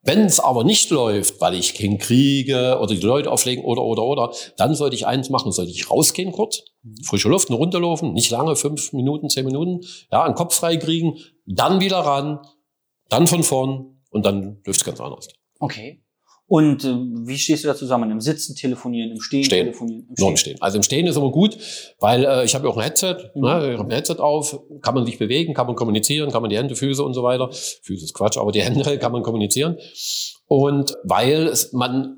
Wenn 0.07 0.21
es 0.21 0.39
aber 0.39 0.63
nicht 0.63 0.89
läuft, 0.89 1.41
weil 1.41 1.53
ich 1.53 1.73
keinen 1.73 1.97
kriege 1.97 2.79
oder 2.81 2.95
die 2.95 3.05
Leute 3.05 3.29
auflegen 3.29 3.65
oder, 3.65 3.81
oder, 3.81 4.03
oder, 4.03 4.33
dann 4.55 4.73
sollte 4.73 4.95
ich 4.95 5.05
eins 5.05 5.29
machen, 5.29 5.51
sollte 5.51 5.71
ich 5.71 5.91
rausgehen 5.91 6.31
kurz, 6.31 6.63
mhm. 6.81 7.03
frische 7.03 7.27
Luft, 7.27 7.49
eine 7.49 7.57
Runde 7.57 7.77
laufen, 7.77 8.13
nicht 8.13 8.31
lange, 8.31 8.55
fünf 8.55 8.93
Minuten, 8.93 9.29
zehn 9.29 9.43
Minuten, 9.43 9.81
ja, 10.09 10.23
einen 10.23 10.35
Kopf 10.35 10.55
frei 10.55 10.77
kriegen, 10.77 11.17
dann 11.45 11.81
wieder 11.81 11.99
ran, 11.99 12.39
dann 13.09 13.27
von 13.27 13.43
vorn 13.43 14.01
und 14.09 14.25
dann 14.25 14.61
läuft 14.65 14.79
es 14.79 14.85
ganz 14.85 15.01
anders. 15.01 15.27
Okay. 15.59 16.01
Und 16.49 16.85
äh, 16.85 16.95
wie 17.27 17.37
stehst 17.37 17.63
du 17.65 17.67
da 17.67 17.75
zusammen? 17.75 18.09
Im 18.09 18.21
Sitzen 18.21 18.55
telefonieren, 18.55 19.11
im 19.11 19.19
Stehen, 19.19 19.43
Stehen. 19.43 19.65
telefonieren? 19.65 20.07
Im 20.07 20.15
Nur 20.17 20.29
im 20.29 20.37
Stehen. 20.37 20.55
Also 20.61 20.77
im 20.77 20.83
Stehen 20.83 21.05
ist 21.05 21.17
immer 21.17 21.29
gut, 21.31 21.57
weil 21.99 22.23
äh, 22.23 22.45
ich 22.45 22.55
habe 22.55 22.65
ja 22.65 22.71
auch 22.73 22.77
ein 22.77 22.83
Headset, 22.83 23.15
Mhm. 23.35 23.41
ne, 23.41 23.73
ich 23.73 23.77
habe 23.79 23.89
ein 23.89 23.91
Headset 23.91 24.15
auf, 24.19 24.57
kann 24.81 24.95
man 24.95 25.05
sich 25.05 25.17
bewegen, 25.19 25.53
kann 25.53 25.67
man 25.67 25.75
kommunizieren, 25.75 26.31
kann 26.31 26.41
man 26.41 26.49
die 26.49 26.57
Hände, 26.57 26.75
Füße 26.77 27.03
und 27.03 27.13
so 27.13 27.21
weiter. 27.23 27.49
Füße 27.51 28.05
ist 28.05 28.13
Quatsch, 28.13 28.37
aber 28.37 28.53
die 28.53 28.61
Hände 28.61 28.97
kann 28.99 29.11
man 29.11 29.23
kommunizieren. 29.23 29.77
Und 30.47 30.95
weil 31.03 31.47
es, 31.47 31.73
man, 31.73 32.17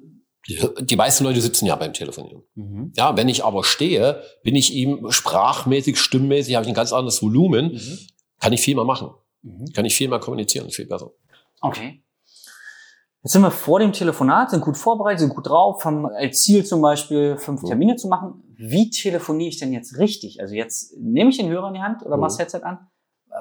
die 0.79 0.95
meisten 0.95 1.23
Leute 1.23 1.41
sitzen 1.41 1.65
ja 1.65 1.75
beim 1.75 1.93
Telefonieren. 1.93 2.43
Mhm. 2.53 2.93
Ja, 2.95 3.17
wenn 3.17 3.29
ich 3.29 3.43
aber 3.43 3.63
stehe, 3.63 4.21
bin 4.43 4.55
ich 4.55 4.73
ihm 4.75 5.09
sprachmäßig, 5.09 5.97
stimmmäßig, 5.99 6.53
habe 6.55 6.65
ich 6.65 6.69
ein 6.69 6.75
ganz 6.75 6.93
anderes 6.93 7.21
Volumen, 7.23 7.73
Mhm. 7.73 7.99
kann 8.39 8.53
ich 8.53 8.61
viel 8.61 8.75
mehr 8.75 8.85
machen, 8.85 9.09
Mhm. 9.41 9.65
kann 9.73 9.85
ich 9.85 9.95
viel 9.95 10.07
mehr 10.07 10.19
kommunizieren, 10.19 10.69
viel 10.69 10.85
besser. 10.85 11.09
Okay. 11.61 12.03
Jetzt 13.23 13.33
sind 13.33 13.41
wir 13.41 13.51
vor 13.51 13.79
dem 13.79 13.91
Telefonat, 13.91 14.49
sind 14.51 14.61
gut 14.61 14.77
vorbereitet, 14.77 15.19
sind 15.19 15.35
gut 15.35 15.47
drauf, 15.47 15.83
haben 15.83 16.05
als 16.05 16.41
Ziel 16.43 16.65
zum 16.65 16.81
Beispiel 16.81 17.37
fünf 17.37 17.61
Mhm. 17.63 17.67
Termine 17.67 17.95
zu 17.97 18.07
machen. 18.07 18.43
Wie 18.55 18.89
telefoniere 18.89 19.49
ich 19.49 19.57
denn 19.59 19.73
jetzt 19.73 19.97
richtig? 19.97 20.39
Also 20.39 20.55
jetzt 20.55 20.95
nehme 20.97 21.29
ich 21.29 21.37
den 21.37 21.49
Hörer 21.49 21.67
in 21.67 21.73
die 21.73 21.81
Hand 21.81 22.01
oder 22.05 22.15
Mhm. 22.17 22.21
das 22.21 22.39
Headset 22.39 22.61
an. 22.63 22.87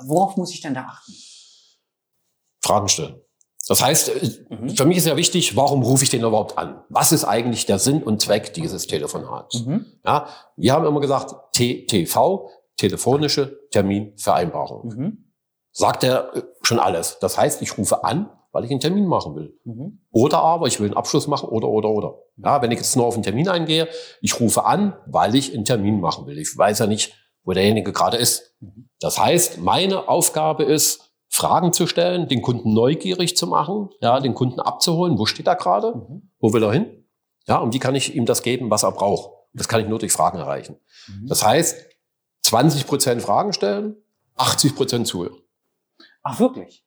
Worauf 0.05 0.37
muss 0.37 0.53
ich 0.53 0.61
denn 0.61 0.75
da 0.75 0.83
achten? 0.83 1.13
Fragen 2.61 2.89
stellen. 2.89 3.21
Das 3.69 3.83
heißt, 3.83 4.09
äh, 4.09 4.31
Mhm. 4.51 4.71
für 4.71 4.85
mich 4.85 4.97
ist 4.97 5.07
ja 5.07 5.17
wichtig, 5.17 5.57
warum 5.57 5.83
rufe 5.83 6.03
ich 6.03 6.11
den 6.11 6.23
überhaupt 6.23 6.59
an? 6.59 6.83
Was 6.89 7.13
ist 7.13 7.25
eigentlich 7.25 7.67
der 7.67 7.79
Sinn 7.79 8.03
und 8.03 8.21
Zweck 8.23 8.55
dieses 8.55 8.87
Telefonats? 8.87 9.61
Mhm. 9.65 9.87
Ja, 10.05 10.27
wir 10.57 10.73
haben 10.73 10.87
immer 10.87 11.01
gesagt, 11.01 11.35
TTV, 11.55 12.49
telefonische 12.77 13.59
Terminvereinbarung. 13.71 14.89
Mhm. 14.89 15.25
Sagt 15.71 16.03
er 16.03 16.35
äh, 16.35 16.43
schon 16.63 16.79
alles. 16.81 17.19
Das 17.21 17.39
heißt, 17.39 17.63
ich 17.63 17.77
rufe 17.79 18.03
an, 18.05 18.31
weil 18.53 18.65
ich 18.65 18.71
einen 18.71 18.81
Termin 18.81 19.07
machen 19.07 19.35
will. 19.35 19.59
Mhm. 19.65 20.01
Oder 20.11 20.39
aber 20.43 20.67
ich 20.67 20.81
will 20.81 20.89
einen 20.89 20.97
Abschluss 20.97 21.27
machen 21.27 21.49
oder, 21.49 21.69
oder, 21.69 21.91
oder. 21.91 22.19
Ja, 22.37 22.63
wenn 22.63 22.71
ich 22.71 22.79
jetzt 22.79 22.97
nur 22.97 23.07
auf 23.07 23.15
einen 23.15 23.23
Termin 23.23 23.49
eingehe, 23.49 23.89
ich 24.21 24.41
rufe 24.41 24.65
an, 24.65 24.97
weil 25.07 25.35
ich 25.35 25.55
einen 25.55 25.65
Termin 25.65 26.01
machen 26.01 26.27
will. 26.27 26.39
Ich 26.39 26.57
weiß 26.57 26.79
ja 26.79 26.87
nicht, 26.87 27.15
wo 27.45 27.53
derjenige 27.53 27.93
gerade 27.93 28.17
ist. 28.17 28.55
Mhm. 28.61 28.89
Das 29.01 29.19
heißt, 29.19 29.59
meine 29.59 30.09
Aufgabe 30.09 30.65
ist, 30.65 31.09
Fragen 31.31 31.73
zu 31.73 31.87
stellen, 31.87 32.27
den 32.27 32.41
Kunden 32.41 32.73
neugierig 32.73 33.37
zu 33.37 33.47
machen, 33.47 33.91
ja, 34.01 34.19
den 34.19 34.35
Kunden 34.35 34.61
abzuholen. 34.61 35.19
Wo 35.19 35.27
steht 35.27 35.47
er 35.47 35.57
gerade? 35.57 35.95
Mhm. 35.95 36.31
Wo 36.39 36.53
will 36.53 36.63
er 36.63 36.73
hin? 36.73 37.05
Ja, 37.47 37.59
und 37.59 37.75
wie 37.75 37.79
kann 37.79 37.95
ich 37.95 38.15
ihm 38.15 38.27
das 38.27 38.43
geben, 38.43 38.71
was 38.71 38.83
er 38.83 38.93
braucht? 38.93 39.31
Das 39.53 39.69
kann 39.69 39.81
ich 39.81 39.89
nur 39.89 39.99
durch 39.99 40.13
Fragen 40.13 40.39
erreichen. 40.39 40.77
Mhm. 41.07 41.27
Das 41.27 41.45
heißt, 41.45 41.87
20 42.43 42.87
Prozent 42.87 43.23
Fragen 43.23 43.53
stellen, 43.53 43.97
80 44.37 44.75
Prozent 44.75 45.07
zuhören. 45.07 45.37
Ach, 46.23 46.41
wirklich? 46.41 46.85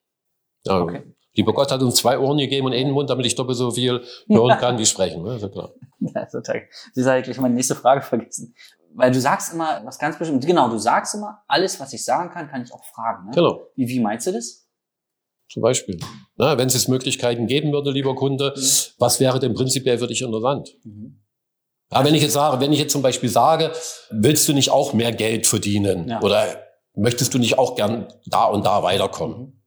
Ja, 0.65 0.81
Okay. 0.81 1.03
Lieber 1.35 1.53
Gott 1.53 1.71
hat 1.71 1.81
uns 1.81 1.95
zwei 1.95 2.19
Ohren 2.19 2.37
gegeben 2.37 2.67
und 2.67 2.73
einen 2.73 2.91
Mund, 2.91 3.09
damit 3.09 3.25
ich 3.25 3.35
doppelt 3.35 3.57
so 3.57 3.71
viel 3.71 4.03
hören 4.27 4.57
kann 4.59 4.77
wie 4.77 4.85
sprechen. 4.85 5.23
Ne? 5.23 5.37
Ja 5.37 5.47
klar. 5.49 5.71
Ja, 6.15 6.25
total. 6.25 6.63
Sie 6.93 7.05
habe 7.05 7.21
gleich 7.21 7.39
meine 7.39 7.53
nächste 7.53 7.75
Frage 7.75 8.01
vergessen. 8.01 8.55
Weil 8.95 9.11
du 9.11 9.21
sagst 9.21 9.53
immer 9.53 9.81
was 9.85 9.99
ganz 9.99 10.17
bestimmt. 10.17 10.43
Genau, 10.45 10.67
du 10.67 10.79
sagst 10.79 11.13
immer, 11.13 11.43
alles, 11.47 11.79
was 11.79 11.93
ich 11.93 12.03
sagen 12.03 12.31
kann, 12.31 12.49
kann 12.49 12.63
ich 12.63 12.73
auch 12.73 12.83
fragen. 12.83 13.25
Ne? 13.27 13.31
Genau. 13.35 13.61
Wie, 13.75 13.87
wie 13.87 13.99
meinst 13.99 14.25
du 14.25 14.31
das? 14.31 14.67
Zum 15.47 15.61
Beispiel. 15.61 15.99
Na, 16.37 16.57
wenn 16.57 16.67
es 16.67 16.73
jetzt 16.73 16.89
Möglichkeiten 16.89 17.45
geben 17.45 17.71
würde, 17.71 17.91
lieber 17.91 18.15
Kunde, 18.15 18.51
Mhm. 18.55 18.61
was 18.97 19.19
wäre 19.19 19.37
denn 19.39 19.53
prinzipiell 19.53 19.99
für 19.99 20.07
dich 20.07 20.21
interessant? 20.23 20.69
Mhm. 20.83 21.21
Ja, 21.91 22.03
wenn 22.03 22.15
ich 22.15 22.23
jetzt 22.23 22.33
sage, 22.33 22.59
wenn 22.59 22.73
ich 22.73 22.79
jetzt 22.79 22.93
zum 22.93 23.01
Beispiel 23.03 23.29
sage, 23.29 23.71
willst 24.09 24.47
du 24.49 24.53
nicht 24.53 24.71
auch 24.71 24.93
mehr 24.93 25.11
Geld 25.11 25.45
verdienen? 25.45 26.07
Ja. 26.07 26.21
Oder 26.21 26.63
möchtest 26.95 27.33
du 27.33 27.37
nicht 27.37 27.59
auch 27.59 27.75
gern 27.75 28.07
da 28.25 28.45
und 28.45 28.65
da 28.65 28.81
weiterkommen? 28.81 29.37
Mhm. 29.39 29.60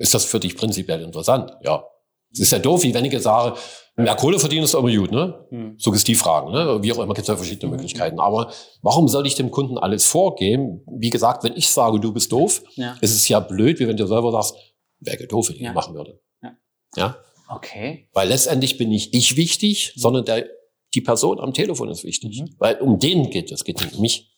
Ist 0.00 0.14
das 0.14 0.24
für 0.24 0.40
dich 0.40 0.56
prinzipiell 0.56 1.02
interessant? 1.02 1.52
Ja. 1.62 1.84
Es 2.32 2.40
ist 2.40 2.52
ja 2.52 2.58
doof, 2.58 2.82
wie 2.84 2.94
wenn 2.94 3.04
ich 3.04 3.12
jetzt 3.12 3.24
sage, 3.24 3.56
mehr 3.96 4.14
Kohle 4.14 4.38
verdienen 4.38 4.64
ist 4.64 4.74
aber 4.74 4.90
gut, 4.90 5.10
ne? 5.10 5.46
Mhm. 5.50 5.74
Suggestivfragen, 5.78 6.52
ne? 6.52 6.78
Wie 6.82 6.92
auch 6.92 6.96
immer, 6.98 7.08
gibt 7.14 7.20
es 7.20 7.26
ja 7.26 7.36
verschiedene 7.36 7.66
Mhm. 7.70 7.76
Möglichkeiten. 7.76 8.18
Aber 8.18 8.50
warum 8.82 9.08
soll 9.08 9.26
ich 9.26 9.34
dem 9.34 9.50
Kunden 9.50 9.76
alles 9.78 10.06
vorgeben? 10.06 10.82
Wie 10.98 11.10
gesagt, 11.10 11.44
wenn 11.44 11.54
ich 11.56 11.68
sage, 11.68 12.00
du 12.00 12.12
bist 12.12 12.32
doof, 12.32 12.62
Ja. 12.76 12.96
ist 13.00 13.14
es 13.14 13.28
ja 13.28 13.40
blöd, 13.40 13.78
wie 13.78 13.88
wenn 13.88 13.96
du 13.96 14.06
selber 14.06 14.30
sagst, 14.32 14.54
wäre 15.00 15.26
doof, 15.26 15.48
wenn 15.50 15.56
ich 15.56 15.62
Ja. 15.62 15.72
machen 15.72 15.94
würde. 15.94 16.20
Ja. 16.42 16.56
Ja. 16.96 17.16
Okay. 17.52 18.08
Weil 18.14 18.28
letztendlich 18.28 18.78
bin 18.78 18.88
nicht 18.88 19.12
ich 19.14 19.36
wichtig, 19.36 19.92
Mhm. 19.96 20.00
sondern 20.00 20.24
der, 20.24 20.46
die 20.94 21.00
Person 21.02 21.40
am 21.40 21.52
Telefon 21.52 21.90
ist 21.90 22.04
wichtig. 22.04 22.40
Mhm. 22.40 22.54
Weil 22.58 22.76
um 22.80 22.98
den 22.98 23.28
geht 23.30 23.50
es, 23.52 23.64
geht 23.64 23.80
nicht 23.80 23.94
um 23.96 24.00
mich. 24.00 24.30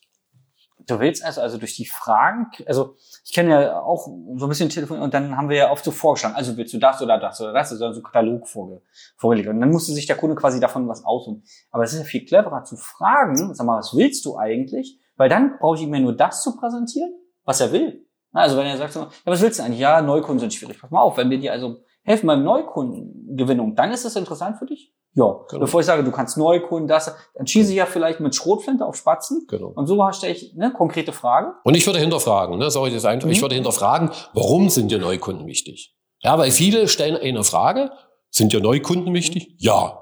Du 0.86 1.00
willst 1.00 1.24
also, 1.24 1.40
also 1.40 1.58
durch 1.58 1.76
die 1.76 1.86
Fragen, 1.86 2.46
also 2.66 2.96
ich 3.24 3.32
kenne 3.32 3.50
ja 3.50 3.80
auch 3.80 4.06
so 4.06 4.46
ein 4.46 4.48
bisschen 4.48 4.68
Telefon 4.68 5.00
und 5.00 5.14
dann 5.14 5.36
haben 5.36 5.48
wir 5.48 5.56
ja 5.56 5.70
oft 5.70 5.84
so 5.84 5.90
vorgeschlagen, 5.90 6.34
also 6.34 6.56
willst 6.56 6.72
du 6.72 6.78
das 6.78 7.00
oder 7.02 7.18
das 7.18 7.40
oder 7.40 7.52
das, 7.52 7.72
also 7.72 7.92
so 7.92 8.00
ein 8.00 8.02
Katalog 8.02 8.48
vorge 8.48 8.82
vorgelegt. 9.16 9.48
Und 9.48 9.60
dann 9.60 9.70
musste 9.70 9.92
sich 9.92 10.06
der 10.06 10.16
Kunde 10.16 10.36
quasi 10.36 10.60
davon 10.60 10.88
was 10.88 11.04
aussuchen. 11.04 11.44
Aber 11.70 11.84
es 11.84 11.92
ist 11.92 12.00
ja 12.00 12.04
viel 12.04 12.24
cleverer 12.24 12.64
zu 12.64 12.76
fragen, 12.76 13.54
sag 13.54 13.66
mal, 13.66 13.78
was 13.78 13.94
willst 13.96 14.24
du 14.24 14.36
eigentlich? 14.36 14.98
Weil 15.16 15.28
dann 15.28 15.58
brauche 15.58 15.76
ich 15.76 15.82
ja 15.82 16.00
nur 16.00 16.16
das 16.16 16.42
zu 16.42 16.56
präsentieren, 16.56 17.12
was 17.44 17.60
er 17.60 17.72
will. 17.72 18.06
Also 18.32 18.56
wenn 18.56 18.66
er 18.66 18.78
sagt 18.78 18.94
ja, 18.94 19.08
was 19.24 19.42
willst 19.42 19.58
du 19.58 19.62
eigentlich? 19.62 19.80
Ja, 19.80 20.00
Neukunden 20.00 20.40
sind 20.40 20.54
schwierig. 20.54 20.80
Pass 20.80 20.90
mal 20.90 21.02
auf, 21.02 21.16
wenn 21.16 21.30
wir 21.30 21.38
dir 21.38 21.52
also 21.52 21.82
helfen 22.02 22.26
beim 22.26 22.42
Neukundengewinnung, 22.42 23.74
dann 23.76 23.92
ist 23.92 24.04
das 24.04 24.16
interessant 24.16 24.58
für 24.58 24.66
dich? 24.66 24.92
Ja. 25.14 25.44
Genau. 25.48 25.60
Bevor 25.60 25.80
ich 25.80 25.86
sage, 25.86 26.02
du 26.04 26.10
kannst 26.10 26.38
Neukunden, 26.38 26.88
das, 26.88 27.14
dann 27.34 27.46
schieße 27.46 27.70
ich 27.70 27.76
ja 27.76 27.86
vielleicht 27.86 28.20
mit 28.20 28.34
Schrotflinte 28.34 28.84
auf 28.86 28.96
Spatzen. 28.96 29.46
Genau. 29.48 29.68
Und 29.68 29.86
so 29.86 30.10
stelle 30.12 30.32
ich 30.32 30.54
eine 30.54 30.72
konkrete 30.72 31.12
Frage. 31.12 31.52
Und 31.64 31.74
ich 31.76 31.86
würde 31.86 31.98
hinterfragen, 31.98 32.58
ne, 32.58 32.66
ich 32.66 32.94
das 32.94 33.04
einfach, 33.04 33.28
ich 33.28 33.38
Mhm. 33.38 33.42
würde 33.42 33.54
hinterfragen, 33.56 34.10
warum 34.32 34.70
sind 34.70 34.90
dir 34.90 34.98
Neukunden 34.98 35.46
wichtig? 35.46 35.94
Ja, 36.22 36.38
weil 36.38 36.50
viele 36.50 36.88
stellen 36.88 37.16
eine 37.16 37.44
Frage, 37.44 37.90
sind 38.30 38.52
dir 38.52 38.60
Neukunden 38.60 39.12
wichtig? 39.12 39.54
Ja. 39.58 39.98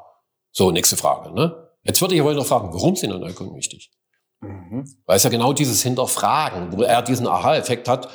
So, 0.52 0.70
nächste 0.70 0.96
Frage, 0.96 1.32
ne? 1.32 1.68
Jetzt 1.82 2.00
würde 2.00 2.14
ich 2.14 2.20
aber 2.20 2.30
hinterfragen, 2.30 2.72
warum 2.72 2.94
sind 2.94 3.10
dir 3.12 3.18
Neukunden 3.18 3.56
wichtig? 3.56 3.90
Weil 4.40 5.16
es 5.16 5.22
ja 5.24 5.30
genau 5.30 5.52
dieses 5.52 5.82
Hinterfragen, 5.82 6.76
wo 6.76 6.82
er 6.82 7.02
diesen 7.02 7.26
Aha-Effekt 7.26 7.88
hat, 7.88 8.08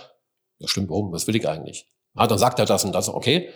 ja 0.60 0.68
stimmt, 0.68 0.90
warum, 0.90 1.12
was 1.12 1.28
will 1.28 1.36
ich 1.36 1.48
eigentlich? 1.48 1.88
Ja, 2.18 2.26
dann 2.28 2.38
sagt 2.38 2.60
er 2.60 2.66
das 2.66 2.86
und 2.86 2.94
das, 2.96 3.10
okay, 3.10 3.50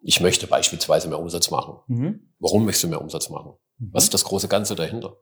ich 0.00 0.20
möchte 0.20 0.46
beispielsweise 0.46 1.08
mehr 1.08 1.18
Umsatz 1.18 1.50
machen. 1.50 1.76
Mhm. 1.86 2.32
Warum 2.38 2.64
möchtest 2.64 2.84
du 2.84 2.88
mehr 2.88 3.00
Umsatz 3.00 3.28
machen? 3.28 3.54
Was 3.78 4.04
ist 4.04 4.14
das 4.14 4.24
große 4.24 4.48
Ganze 4.48 4.74
dahinter? 4.74 5.16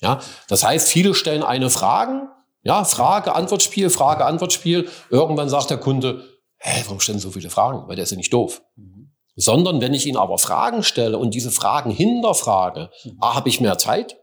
Ja, 0.00 0.20
das 0.48 0.64
heißt, 0.64 0.88
viele 0.88 1.14
stellen 1.14 1.42
eine 1.42 1.70
Frage, 1.70 2.28
ja, 2.62 2.84
Frage, 2.84 3.34
Antwortspiel, 3.34 3.90
Frage, 3.90 4.24
Antwortspiel. 4.24 4.88
Irgendwann 5.10 5.48
sagt 5.48 5.70
der 5.70 5.78
Kunde, 5.78 6.24
hä, 6.58 6.82
warum 6.84 7.00
stellen 7.00 7.18
so 7.18 7.30
viele 7.30 7.50
Fragen? 7.50 7.88
Weil 7.88 7.96
der 7.96 8.02
ist 8.02 8.10
ja 8.10 8.16
nicht 8.16 8.32
doof. 8.32 8.62
Mhm. 8.76 9.12
Sondern 9.36 9.80
wenn 9.80 9.94
ich 9.94 10.06
ihn 10.06 10.16
aber 10.16 10.38
Fragen 10.38 10.82
stelle 10.82 11.16
und 11.18 11.34
diese 11.34 11.50
Fragen 11.50 11.90
hinterfrage, 11.90 12.90
A, 13.20 13.34
habe 13.34 13.48
ich 13.48 13.60
mehr 13.60 13.78
Zeit, 13.78 14.18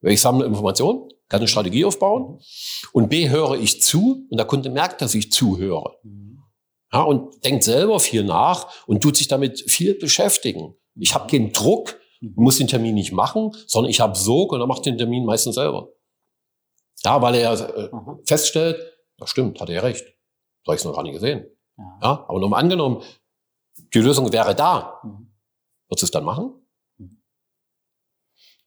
weil 0.00 0.12
ich 0.12 0.20
sammle 0.20 0.46
Informationen, 0.46 1.08
kann 1.28 1.40
eine 1.40 1.48
Strategie 1.48 1.84
aufbauen 1.84 2.40
und 2.92 3.08
B, 3.08 3.28
höre 3.28 3.54
ich 3.54 3.82
zu 3.82 4.26
und 4.30 4.38
der 4.38 4.46
Kunde 4.46 4.70
merkt, 4.70 5.02
dass 5.02 5.14
ich 5.14 5.30
zuhöre. 5.30 5.98
Mhm. 6.90 6.96
Ja, 6.98 7.02
und 7.02 7.44
denkt 7.44 7.64
selber 7.64 8.00
viel 8.00 8.24
nach 8.24 8.86
und 8.86 9.02
tut 9.02 9.16
sich 9.16 9.28
damit 9.28 9.70
viel 9.70 9.94
beschäftigen. 9.98 10.74
Ich 10.94 11.14
habe 11.14 11.26
keinen 11.30 11.52
Druck, 11.52 11.98
muss 12.20 12.58
den 12.58 12.66
Termin 12.66 12.94
nicht 12.94 13.12
machen, 13.12 13.52
sondern 13.66 13.90
ich 13.90 14.00
habe 14.00 14.16
Sog 14.16 14.52
und 14.52 14.60
er 14.60 14.66
macht 14.66 14.84
den 14.86 14.98
Termin 14.98 15.24
meistens 15.24 15.54
selber. 15.54 15.88
Ja, 17.04 17.22
weil 17.22 17.34
er 17.36 17.52
äh, 17.52 17.88
Mhm. 17.94 18.18
feststellt, 18.26 18.76
ja 19.20 19.26
stimmt, 19.26 19.60
hat 19.60 19.68
er 19.68 19.76
ja 19.76 19.80
recht. 19.82 20.04
So 20.64 20.70
habe 20.70 20.74
ich 20.74 20.80
es 20.80 20.84
noch 20.84 20.94
gar 20.94 21.02
nicht 21.04 21.12
gesehen. 21.12 21.46
Ja. 21.76 21.98
Ja, 22.02 22.24
aber 22.28 22.40
nur 22.40 22.48
mal 22.48 22.58
angenommen, 22.58 23.02
die 23.94 24.00
Lösung 24.00 24.32
wäre 24.32 24.54
da. 24.56 25.00
Mhm. 25.04 25.30
Wird 25.88 26.02
es 26.02 26.10
dann 26.10 26.24
machen? 26.24 26.54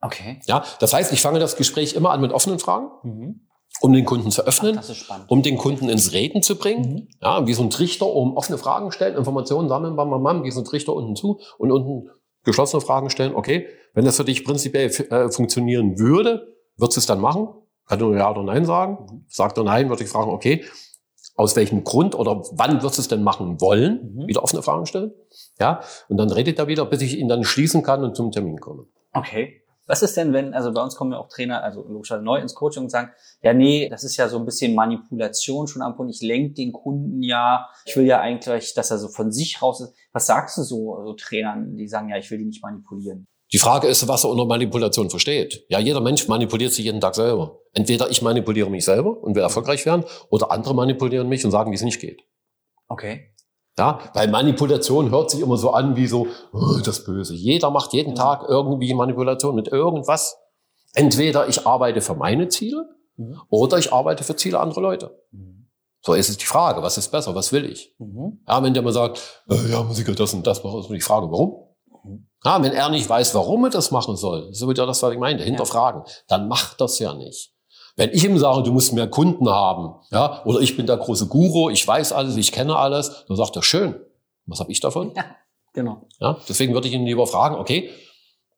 Okay. 0.03 0.39
Ja, 0.47 0.63
das 0.79 0.93
heißt, 0.93 1.11
ich 1.13 1.21
fange 1.21 1.39
das 1.39 1.55
Gespräch 1.55 1.93
immer 1.93 2.09
an 2.11 2.21
mit 2.21 2.31
offenen 2.31 2.57
Fragen, 2.59 2.89
Mhm. 3.03 3.47
Um 3.81 3.93
den 3.93 4.05
Kunden 4.05 4.31
zu 4.31 4.43
Ach, 4.43 4.47
öffnen, 4.47 4.81
spannend. 4.81 5.29
um 5.29 5.41
den 5.41 5.57
Kunden 5.57 5.89
ins 5.89 6.13
Reden 6.13 6.41
zu 6.41 6.55
bringen. 6.55 6.81
Mhm. 6.93 7.07
Ja, 7.21 7.47
wie 7.47 7.53
so 7.53 7.63
ein 7.63 7.69
Trichter, 7.69 8.07
um 8.07 8.37
offene 8.37 8.57
Fragen 8.57 8.91
stellen, 8.91 9.17
Informationen 9.17 9.67
sammeln, 9.69 9.95
bam, 9.95 10.09
bam, 10.09 10.23
bam, 10.23 10.43
wie 10.43 10.51
so 10.51 10.61
ein 10.61 10.65
Trichter 10.65 10.93
unten 10.93 11.15
zu 11.15 11.39
und 11.57 11.71
unten 11.71 12.09
geschlossene 12.43 12.81
Fragen 12.81 13.09
stellen. 13.09 13.35
Okay, 13.35 13.67
wenn 13.93 14.05
das 14.05 14.17
für 14.17 14.23
dich 14.23 14.45
prinzipiell 14.45 14.87
äh, 14.87 15.29
funktionieren 15.31 15.99
würde, 15.99 16.55
würdest 16.77 16.97
du 16.97 16.99
es 17.01 17.05
dann 17.05 17.19
machen? 17.19 17.49
Kann 17.87 17.99
du 17.99 18.13
ja 18.13 18.29
oder 18.31 18.43
nein 18.43 18.65
sagen? 18.65 18.97
Mhm. 19.01 19.25
Sagt 19.27 19.57
er 19.57 19.63
nein, 19.63 19.89
würde 19.89 20.03
ich 20.03 20.09
fragen, 20.09 20.31
okay, 20.31 20.63
aus 21.35 21.55
welchem 21.55 21.83
Grund 21.83 22.13
oder 22.13 22.43
wann 22.51 22.81
würdest 22.81 22.97
du 22.97 23.01
es 23.01 23.07
denn 23.07 23.23
machen 23.23 23.59
wollen? 23.61 24.13
Mhm. 24.15 24.27
Wieder 24.27 24.43
offene 24.43 24.61
Fragen 24.61 24.85
stellen. 24.85 25.11
Ja, 25.59 25.81
und 26.07 26.17
dann 26.17 26.29
redet 26.29 26.59
er 26.59 26.67
wieder, 26.67 26.85
bis 26.85 27.01
ich 27.01 27.17
ihn 27.17 27.27
dann 27.27 27.43
schließen 27.43 27.83
kann 27.83 28.03
und 28.03 28.15
zum 28.15 28.31
Termin 28.31 28.59
komme. 28.59 28.85
Okay. 29.13 29.60
Was 29.91 30.01
ist 30.01 30.15
denn, 30.15 30.31
wenn, 30.31 30.53
also 30.53 30.71
bei 30.71 30.81
uns 30.81 30.95
kommen 30.95 31.11
ja 31.11 31.17
auch 31.17 31.27
Trainer, 31.27 31.63
also 31.63 31.85
logischerweise 31.85 32.23
neu 32.23 32.39
ins 32.39 32.55
Coaching 32.55 32.83
und 32.83 32.89
sagen, 32.89 33.11
ja, 33.43 33.53
nee, 33.53 33.89
das 33.89 34.05
ist 34.05 34.15
ja 34.15 34.29
so 34.29 34.39
ein 34.39 34.45
bisschen 34.45 34.73
Manipulation 34.73 35.67
schon 35.67 35.81
am 35.81 35.97
Punkt. 35.97 36.15
Ich 36.15 36.21
lenke 36.21 36.53
den 36.53 36.71
Kunden 36.71 37.21
ja. 37.21 37.67
Ich 37.83 37.97
will 37.97 38.05
ja 38.05 38.21
eigentlich, 38.21 38.73
dass 38.73 38.89
er 38.89 38.99
so 38.99 39.09
von 39.09 39.33
sich 39.33 39.61
raus 39.61 39.81
ist. 39.81 39.93
Was 40.13 40.27
sagst 40.27 40.57
du 40.57 40.63
so, 40.63 40.97
so 41.03 41.13
Trainern, 41.15 41.75
die 41.75 41.89
sagen, 41.89 42.07
ja, 42.07 42.15
ich 42.15 42.31
will 42.31 42.37
die 42.37 42.45
nicht 42.45 42.63
manipulieren? 42.63 43.27
Die 43.51 43.57
Frage 43.57 43.87
ist, 43.87 44.07
was 44.07 44.23
er 44.23 44.29
unter 44.29 44.45
Manipulation 44.45 45.09
versteht. 45.09 45.65
Ja, 45.67 45.79
jeder 45.79 45.99
Mensch 45.99 46.29
manipuliert 46.29 46.71
sich 46.71 46.85
jeden 46.85 47.01
Tag 47.01 47.15
selber. 47.15 47.59
Entweder 47.73 48.09
ich 48.09 48.21
manipuliere 48.21 48.69
mich 48.69 48.85
selber 48.85 49.21
und 49.21 49.35
will 49.35 49.43
erfolgreich 49.43 49.85
werden, 49.85 50.05
oder 50.29 50.51
andere 50.51 50.73
manipulieren 50.73 51.27
mich 51.27 51.43
und 51.43 51.51
sagen, 51.51 51.69
wie 51.71 51.75
es 51.75 51.81
nicht 51.81 51.99
geht. 51.99 52.21
Okay. 52.87 53.30
Ja, 53.77 53.99
weil 54.13 54.27
Manipulation 54.29 55.11
hört 55.11 55.31
sich 55.31 55.39
immer 55.39 55.57
so 55.57 55.71
an 55.71 55.95
wie 55.95 56.07
so, 56.07 56.27
oh, 56.53 56.79
das 56.83 57.03
Böse. 57.05 57.33
Jeder 57.35 57.69
macht 57.69 57.93
jeden 57.93 58.15
Ja. 58.15 58.23
Tag 58.23 58.45
irgendwie 58.47 58.93
Manipulation 58.93 59.55
mit 59.55 59.69
irgendwas. 59.69 60.37
Entweder 60.93 61.47
ich 61.47 61.65
arbeite 61.65 62.01
für 62.01 62.15
meine 62.15 62.49
Ziele 62.49 62.85
Mhm. 63.17 63.39
oder 63.49 63.77
ich 63.77 63.91
arbeite 63.93 64.23
für 64.23 64.35
Ziele 64.35 64.59
anderer 64.59 64.81
Leute. 64.81 65.17
Mhm. 65.31 65.69
So 66.03 66.13
ist 66.13 66.29
es 66.29 66.37
die 66.37 66.45
Frage, 66.45 66.81
was 66.81 66.97
ist 66.97 67.09
besser, 67.11 67.35
was 67.35 67.51
will 67.53 67.65
ich? 67.65 67.93
Mhm. 67.99 68.41
Ja, 68.47 68.61
wenn 68.63 68.73
der 68.73 68.83
mal 68.83 68.91
sagt, 68.93 69.43
äh, 69.49 69.71
ja, 69.71 69.83
Musiker, 69.83 70.13
das 70.13 70.33
und 70.33 70.45
das 70.47 70.63
machen, 70.63 70.79
ist 70.81 70.89
die 70.89 70.99
Frage, 71.01 71.29
warum? 71.31 71.67
Mhm. 72.03 72.27
Ja, 72.43 72.61
wenn 72.63 72.71
er 72.73 72.89
nicht 72.89 73.07
weiß, 73.07 73.35
warum 73.35 73.63
er 73.65 73.69
das 73.69 73.91
machen 73.91 74.15
soll, 74.17 74.53
so 74.53 74.67
wieder 74.69 74.85
das, 74.85 75.01
was 75.03 75.13
ich 75.13 75.19
meinte, 75.19 75.43
hinterfragen, 75.43 76.03
dann 76.27 76.47
macht 76.47 76.81
das 76.81 76.99
ja 76.99 77.13
nicht. 77.13 77.53
Wenn 77.95 78.11
ich 78.11 78.23
ihm 78.23 78.37
sage, 78.37 78.63
du 78.63 78.71
musst 78.71 78.93
mehr 78.93 79.09
Kunden 79.09 79.49
haben, 79.49 79.95
ja, 80.11 80.43
oder 80.45 80.59
ich 80.59 80.77
bin 80.77 80.87
der 80.87 80.97
große 80.97 81.27
Guru, 81.27 81.69
ich 81.69 81.87
weiß 81.87 82.13
alles, 82.13 82.37
ich 82.37 82.51
kenne 82.51 82.75
alles, 82.75 83.25
dann 83.27 83.37
sagt 83.37 83.55
er, 83.55 83.63
schön, 83.63 83.99
was 84.45 84.59
habe 84.59 84.71
ich 84.71 84.79
davon? 84.79 85.13
Genau. 85.73 86.07
Ja, 86.19 86.37
deswegen 86.49 86.73
würde 86.73 86.87
ich 86.87 86.93
ihn 86.93 87.05
lieber 87.05 87.27
fragen, 87.27 87.55
okay, 87.55 87.89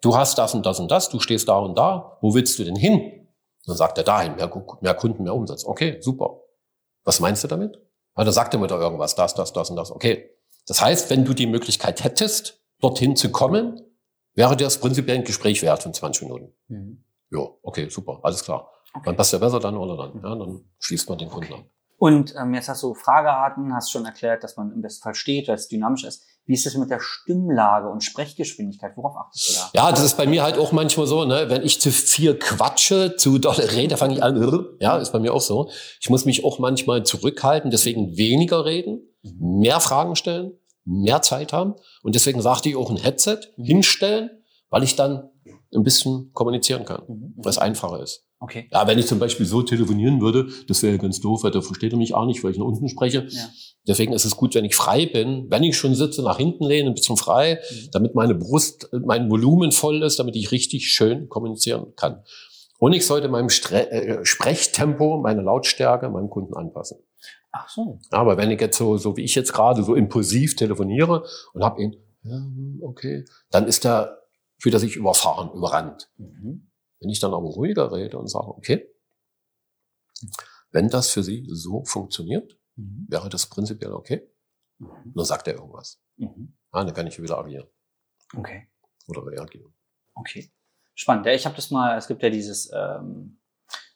du 0.01 0.15
hast 0.15 0.37
das 0.37 0.55
und 0.55 0.65
das 0.65 0.79
und 0.79 0.89
das, 0.89 1.09
du 1.09 1.19
stehst 1.19 1.47
da 1.47 1.57
und 1.57 1.77
da, 1.77 2.17
wo 2.21 2.33
willst 2.33 2.57
du 2.57 2.63
denn 2.63 2.75
hin? 2.75 3.27
Dann 3.65 3.77
sagt 3.77 3.97
er 3.97 4.03
dahin, 4.03 4.35
mehr, 4.35 4.51
mehr 4.81 4.93
Kunden, 4.93 5.23
mehr 5.23 5.35
Umsatz. 5.35 5.63
Okay, 5.63 5.97
super. 6.01 6.41
Was 7.03 7.19
meinst 7.19 7.43
du 7.43 7.47
damit? 7.47 7.75
Ja, 8.17 8.23
dann 8.23 8.33
sagt 8.33 8.53
er 8.53 8.59
mir 8.59 8.67
da 8.67 8.79
irgendwas, 8.79 9.15
das, 9.15 9.35
das, 9.35 9.53
das 9.53 9.69
und 9.69 9.75
das. 9.75 9.91
Okay. 9.91 10.29
Das 10.67 10.81
heißt, 10.81 11.09
wenn 11.09 11.25
du 11.25 11.33
die 11.33 11.47
Möglichkeit 11.47 12.03
hättest, 12.03 12.61
dorthin 12.79 13.15
zu 13.15 13.31
kommen, 13.31 13.81
wäre 14.33 14.57
das 14.57 14.79
prinzipiell 14.79 15.17
ein 15.17 15.23
Gespräch 15.23 15.61
wert 15.61 15.83
von 15.83 15.93
20 15.93 16.23
Minuten. 16.23 16.53
Mhm. 16.67 17.03
Ja, 17.31 17.47
okay, 17.61 17.89
super, 17.89 18.19
alles 18.23 18.43
klar. 18.43 18.69
Okay. 18.93 19.03
Dann 19.05 19.15
passt 19.15 19.33
ja 19.33 19.39
besser 19.39 19.59
dann 19.59 19.75
oder 19.77 19.97
dann. 19.97 20.21
Ja, 20.23 20.35
dann 20.35 20.65
schließt 20.79 21.09
man 21.09 21.17
den 21.17 21.29
Kunden 21.29 21.53
an. 21.53 21.63
Und 21.97 22.35
ähm, 22.37 22.53
jetzt 22.53 22.67
hast 22.69 22.83
du 22.83 22.93
Fragearten, 22.93 23.73
hast 23.73 23.91
schon 23.91 24.05
erklärt, 24.05 24.43
dass 24.43 24.57
man 24.57 24.71
im 24.71 24.81
besten 24.81 25.03
Fall 25.03 25.15
steht, 25.15 25.47
weil 25.47 25.55
es 25.55 25.67
dynamisch 25.67 26.03
ist. 26.03 26.25
Wie 26.45 26.53
ist 26.53 26.65
das 26.65 26.75
mit 26.75 26.89
der 26.89 26.99
Stimmlage 26.99 27.87
und 27.89 28.03
Sprechgeschwindigkeit? 28.03 28.97
Worauf 28.97 29.15
achtest 29.15 29.49
du 29.49 29.53
da? 29.53 29.69
Ja, 29.85 29.91
das 29.91 30.03
ist 30.03 30.17
bei 30.17 30.27
mir 30.27 30.43
halt 30.43 30.57
auch 30.57 30.73
manchmal 30.73 31.07
so, 31.07 31.23
ne, 31.23 31.45
wenn 31.49 31.63
ich 31.63 31.79
zu 31.79 31.89
viel 31.91 32.37
quatsche, 32.37 33.15
zu 33.15 33.37
doll 33.39 33.53
rede, 33.55 33.95
fange 33.95 34.15
ich 34.15 34.23
an, 34.23 34.75
ja, 34.81 34.97
ist 34.97 35.13
bei 35.13 35.19
mir 35.19 35.33
auch 35.33 35.39
so. 35.41 35.69
Ich 36.01 36.09
muss 36.09 36.25
mich 36.25 36.43
auch 36.43 36.59
manchmal 36.59 37.03
zurückhalten, 37.03 37.71
deswegen 37.71 38.17
weniger 38.17 38.65
reden, 38.65 38.99
mehr 39.21 39.79
Fragen 39.79 40.17
stellen, 40.17 40.51
mehr 40.83 41.21
Zeit 41.21 41.53
haben 41.53 41.75
und 42.01 42.13
deswegen 42.15 42.41
sagte 42.41 42.67
ich 42.67 42.75
auch 42.75 42.89
ein 42.89 42.97
Headset 42.97 43.37
Mhm. 43.55 43.63
hinstellen, 43.63 44.29
weil 44.69 44.83
ich 44.83 44.97
dann 44.97 45.29
ein 45.73 45.83
bisschen 45.83 46.31
kommunizieren 46.33 46.83
kann, 46.83 47.03
Mhm. 47.07 47.33
was 47.37 47.57
einfacher 47.57 48.01
ist. 48.03 48.25
Okay. 48.43 48.67
Ja, 48.73 48.85
wenn 48.87 48.99
ich 48.99 49.07
zum 49.07 49.19
Beispiel 49.19 49.45
so 49.45 49.61
telefonieren 49.61 50.19
würde, 50.19 50.47
das 50.67 50.83
wäre 50.83 50.97
ganz 50.97 51.21
doof, 51.21 51.43
weil 51.43 51.51
da 51.51 51.61
versteht 51.61 51.93
er 51.93 51.97
mich 51.97 52.13
auch 52.13 52.25
nicht, 52.25 52.43
weil 52.43 52.51
ich 52.51 52.57
nach 52.57 52.65
unten 52.65 52.89
spreche. 52.89 53.25
Ja. 53.29 53.49
Deswegen 53.87 54.11
ist 54.11 54.25
es 54.25 54.35
gut, 54.35 54.53
wenn 54.55 54.65
ich 54.65 54.75
frei 54.75 55.05
bin, 55.05 55.47
wenn 55.49 55.63
ich 55.63 55.77
schon 55.77 55.95
sitze, 55.95 56.21
nach 56.23 56.37
hinten 56.37 56.65
lehne, 56.65 56.89
ein 56.89 56.93
bisschen 56.93 57.15
frei, 57.15 57.61
Mhm. 57.71 57.87
damit 57.93 58.15
meine 58.15 58.35
Brust, 58.35 58.89
mein 58.91 59.29
Volumen 59.31 59.71
voll 59.71 60.03
ist, 60.03 60.19
damit 60.19 60.35
ich 60.35 60.51
richtig 60.51 60.89
schön 60.89 61.29
kommunizieren 61.29 61.93
kann. 61.95 62.21
Und 62.79 62.91
ich 62.91 63.05
sollte 63.05 63.29
meinem 63.29 63.47
Stre 63.49 63.89
äh, 63.91 64.25
Sprechtempo, 64.25 65.21
meine 65.21 65.41
Lautstärke 65.41 66.09
meinem 66.09 66.29
Kunden 66.29 66.53
anpassen. 66.53 66.97
Ach 67.53 67.69
so. 67.69 67.99
Ja, 68.11 68.17
aber 68.17 68.35
wenn 68.35 68.51
ich 68.51 68.59
jetzt 68.59 68.77
so, 68.77 68.97
so 68.97 69.15
wie 69.15 69.23
ich 69.23 69.35
jetzt 69.35 69.53
gerade, 69.53 69.83
so 69.85 69.95
impulsiv 69.95 70.57
telefoniere 70.57 71.23
und 71.53 71.63
habe 71.63 71.81
ihn, 71.81 71.95
ja, 72.23 72.41
okay, 72.81 73.23
dann 73.51 73.67
ist 73.67 73.85
er, 73.85 74.17
fühlt 74.57 74.75
er 74.75 74.79
sich 74.79 74.97
überfahren, 74.97 75.49
überrannt. 75.53 76.09
Mhm. 76.17 76.67
Wenn 77.03 77.09
ich 77.09 77.19
dann 77.19 77.33
aber 77.33 77.45
ruhiger 77.47 77.91
rede 77.91 78.17
und 78.17 78.27
sage, 78.27 78.47
okay, 78.47 78.89
wenn 80.71 80.89
das 80.89 81.11
für 81.11 81.21
Sie 81.23 81.45
so 81.49 81.83
funktioniert, 81.83 82.57
Mhm. 82.75 83.05
wäre 83.07 83.29
das 83.29 83.45
prinzipiell 83.47 83.91
okay. 83.93 84.27
Mhm. 84.79 85.13
Dann 85.13 85.25
sagt 85.25 85.47
er 85.47 85.55
irgendwas. 85.55 86.01
Mhm. 86.17 86.57
Ja, 86.73 86.83
dann 86.83 86.93
kann 86.93 87.05
ich 87.07 87.21
wieder 87.21 87.37
agieren 87.37 87.67
Okay. 88.35 88.67
oder 89.07 89.25
reagieren. 89.25 89.73
Okay. 90.15 90.51
Spannend. 90.95 91.25
Ja, 91.25 91.33
ich 91.33 91.45
habe 91.45 91.55
das 91.55 91.69
mal, 91.71 91.97
es 91.97 92.07
gibt 92.07 92.23
ja 92.23 92.29
dieses 92.29 92.71
ähm, 92.73 93.39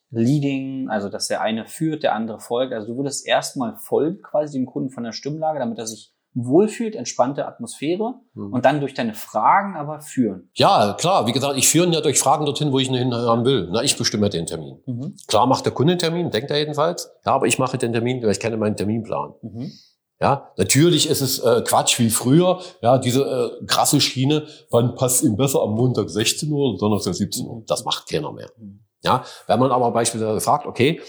Leading, 0.10 0.90
also 0.90 1.10
dass 1.10 1.28
der 1.28 1.42
eine 1.42 1.66
führt, 1.66 2.04
der 2.04 2.14
andere 2.14 2.40
folgt. 2.40 2.74
Also 2.74 2.88
du 2.88 2.98
würdest 2.98 3.26
erstmal 3.28 3.78
folgen 3.78 4.22
quasi 4.22 4.58
dem 4.58 4.66
Kunden 4.66 4.90
von 4.90 5.04
der 5.04 5.12
Stimmlage, 5.12 5.60
damit 5.60 5.78
er 5.80 5.88
sich 5.88 6.16
wohlfühlt, 6.46 6.96
entspannte 6.96 7.48
Atmosphäre 7.48 8.16
Mhm. 8.34 8.54
und 8.54 8.66
dann 8.66 8.80
durch 8.80 8.94
deine 8.94 9.14
Fragen 9.16 9.76
aber 9.76 10.02
führen. 10.02 10.50
Ja, 10.54 10.96
klar. 11.00 11.26
Wie 11.28 11.32
gesagt, 11.32 11.58
ich 11.58 11.68
führe 11.68 11.88
ja 11.90 12.02
durch 12.02 12.20
Fragen 12.20 12.46
dorthin, 12.46 12.72
wo 12.72 12.80
ich 12.80 12.88
ihn 12.90 12.94
hinhaben 12.96 13.44
will. 13.46 13.70
Na, 13.72 13.82
ich 13.84 13.98
bestimme 13.98 14.30
den 14.30 14.46
Termin. 14.46 14.80
Mhm. 14.86 15.16
Klar 15.28 15.48
macht 15.48 15.66
der 15.66 15.74
Kunde 15.74 15.94
den 15.96 16.00
Termin, 16.00 16.30
denkt 16.30 16.52
er 16.52 16.60
jedenfalls. 16.60 17.10
Ja, 17.26 17.34
aber 17.34 17.48
ich 17.48 17.58
mache 17.60 17.78
den 17.78 17.92
Termin, 17.92 18.22
weil 18.22 18.32
ich 18.32 18.40
kenne 18.40 18.58
meinen 18.58 18.76
Terminplan. 18.76 19.34
Mhm. 19.42 19.72
Ja, 20.20 20.52
natürlich 20.58 21.10
ist 21.10 21.22
es 21.22 21.40
äh, 21.40 21.62
Quatsch 21.64 22.00
wie 22.00 22.10
früher. 22.10 22.60
Ja, 22.82 22.98
diese 22.98 23.22
äh, 23.62 23.66
krasse 23.66 24.02
Schiene, 24.02 24.48
wann 24.72 24.96
passt 24.96 25.24
ihm 25.24 25.36
besser 25.38 25.62
am 25.62 25.72
Montag 25.76 26.10
16 26.10 26.52
Uhr 26.52 26.70
oder 26.72 26.78
Donnerstag 26.80 27.14
17 27.16 27.46
Uhr? 27.48 27.64
Das 27.68 27.84
macht 27.86 28.10
keiner 28.10 28.32
mehr. 28.32 28.50
Mhm. 28.58 28.80
Ja, 29.04 29.24
wenn 29.48 29.60
man 29.60 29.72
aber 29.72 29.92
beispielsweise 29.92 30.42
fragt, 30.42 30.66
okay, 30.66 31.02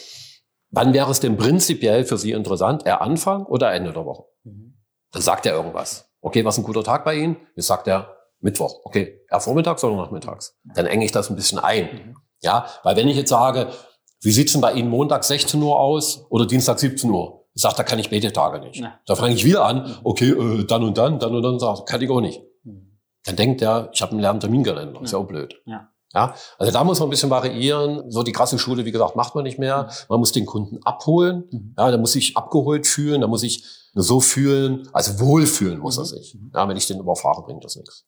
wann 0.71 0.93
wäre 0.93 1.11
es 1.11 1.21
denn 1.21 1.37
prinzipiell 1.39 2.05
für 2.05 2.19
Sie 2.19 2.33
interessant, 2.33 2.85
eher 2.85 3.01
Anfang 3.01 3.47
oder 3.47 3.73
Ende 3.73 3.93
der 3.95 4.05
Woche? 4.05 4.25
Mhm. 4.45 4.75
Dann 5.13 5.23
sagt 5.23 5.47
er 5.47 5.55
irgendwas. 5.55 6.11
Okay, 6.21 6.45
was 6.45 6.57
ist 6.57 6.63
ein 6.65 6.67
guter 6.67 6.85
Tag 6.85 7.05
bei 7.05 7.15
Ihnen? 7.15 7.37
Jetzt 7.57 7.67
sagt 7.69 7.87
er 7.89 8.17
Mittwoch. 8.41 8.81
Okay, 8.85 9.21
eher 9.31 9.41
vormittags 9.41 9.83
oder 9.85 9.97
nachmittags? 9.97 10.57
Dann 10.75 10.87
enge 10.87 11.05
ich 11.05 11.13
das 11.13 11.31
ein 11.31 11.37
bisschen 11.37 11.59
ein. 11.59 11.85
Mhm. 11.93 12.17
Ja, 12.41 12.67
weil 12.85 12.97
wenn 12.97 13.09
ich 13.09 13.17
jetzt 13.17 13.31
sage, 13.31 13.69
wie 14.21 14.31
sieht's 14.31 14.53
denn 14.53 14.61
bei 14.61 14.73
Ihnen 14.73 14.91
Montag 14.91 15.25
16 15.25 15.61
Uhr 15.63 15.79
aus 15.79 16.27
oder 16.31 16.47
Dienstag 16.47 16.79
17 16.79 17.11
Uhr? 17.11 17.47
Sagt, 17.55 17.79
da 17.79 17.83
kann 17.83 17.99
ich 17.99 18.11
beide 18.11 18.33
Tage 18.33 18.61
nicht. 18.61 18.81
Da 19.07 19.17
fange 19.17 19.35
ich 19.35 19.45
wieder 19.45 19.65
an, 19.65 19.97
okay, 20.05 20.31
äh, 20.31 20.65
dann 20.65 20.85
und 20.85 20.97
dann, 20.97 21.19
dann 21.19 21.35
und 21.35 21.43
dann, 21.43 21.59
sagt, 21.59 21.87
kann 21.89 22.01
ich 22.01 22.09
auch 22.11 22.21
nicht. 22.21 22.41
Mhm. 22.63 23.01
Dann 23.25 23.35
denkt 23.37 23.63
er, 23.63 23.91
ich 23.93 24.01
habe 24.03 24.13
einen 24.13 24.21
leeren 24.21 24.39
Terminkalender. 24.39 25.03
Ist 25.03 25.11
ja 25.13 25.19
Ja. 25.19 25.25
auch 25.25 25.29
blöd. 25.29 25.61
Ja. 25.67 25.89
Ja, 26.19 26.35
also 26.59 26.73
da 26.73 26.83
muss 26.83 26.99
man 26.99 27.07
ein 27.07 27.11
bisschen 27.11 27.31
variieren. 27.31 28.11
So 28.11 28.25
die 28.25 28.33
krasse 28.33 28.59
Schule, 28.59 28.85
wie 28.85 28.91
gesagt, 28.91 29.15
macht 29.15 29.37
man 29.37 29.45
nicht 29.45 29.61
mehr. 29.61 29.89
Man 30.09 30.19
muss 30.19 30.33
den 30.33 30.47
Kunden 30.47 30.81
abholen. 30.83 31.45
Mhm. 31.53 31.75
Ja, 31.79 31.93
da 31.93 31.97
muss 31.97 32.13
sich 32.13 32.37
abgeholt 32.37 32.89
fühlen, 32.89 33.21
da 33.21 33.29
muss 33.29 33.45
ich 33.45 33.65
so 33.95 34.19
fühlen, 34.19 34.89
also 34.93 35.21
wohlfühlen 35.21 35.79
muss 35.79 35.97
er 35.97 36.03
Mhm. 36.03 36.07
sich. 36.07 36.37
Ja, 36.53 36.69
wenn 36.69 36.77
ich 36.77 36.89
den 36.89 36.99
überfahre, 36.99 37.43
bringt 37.45 37.65
das 37.65 37.77
nichts. 37.77 38.05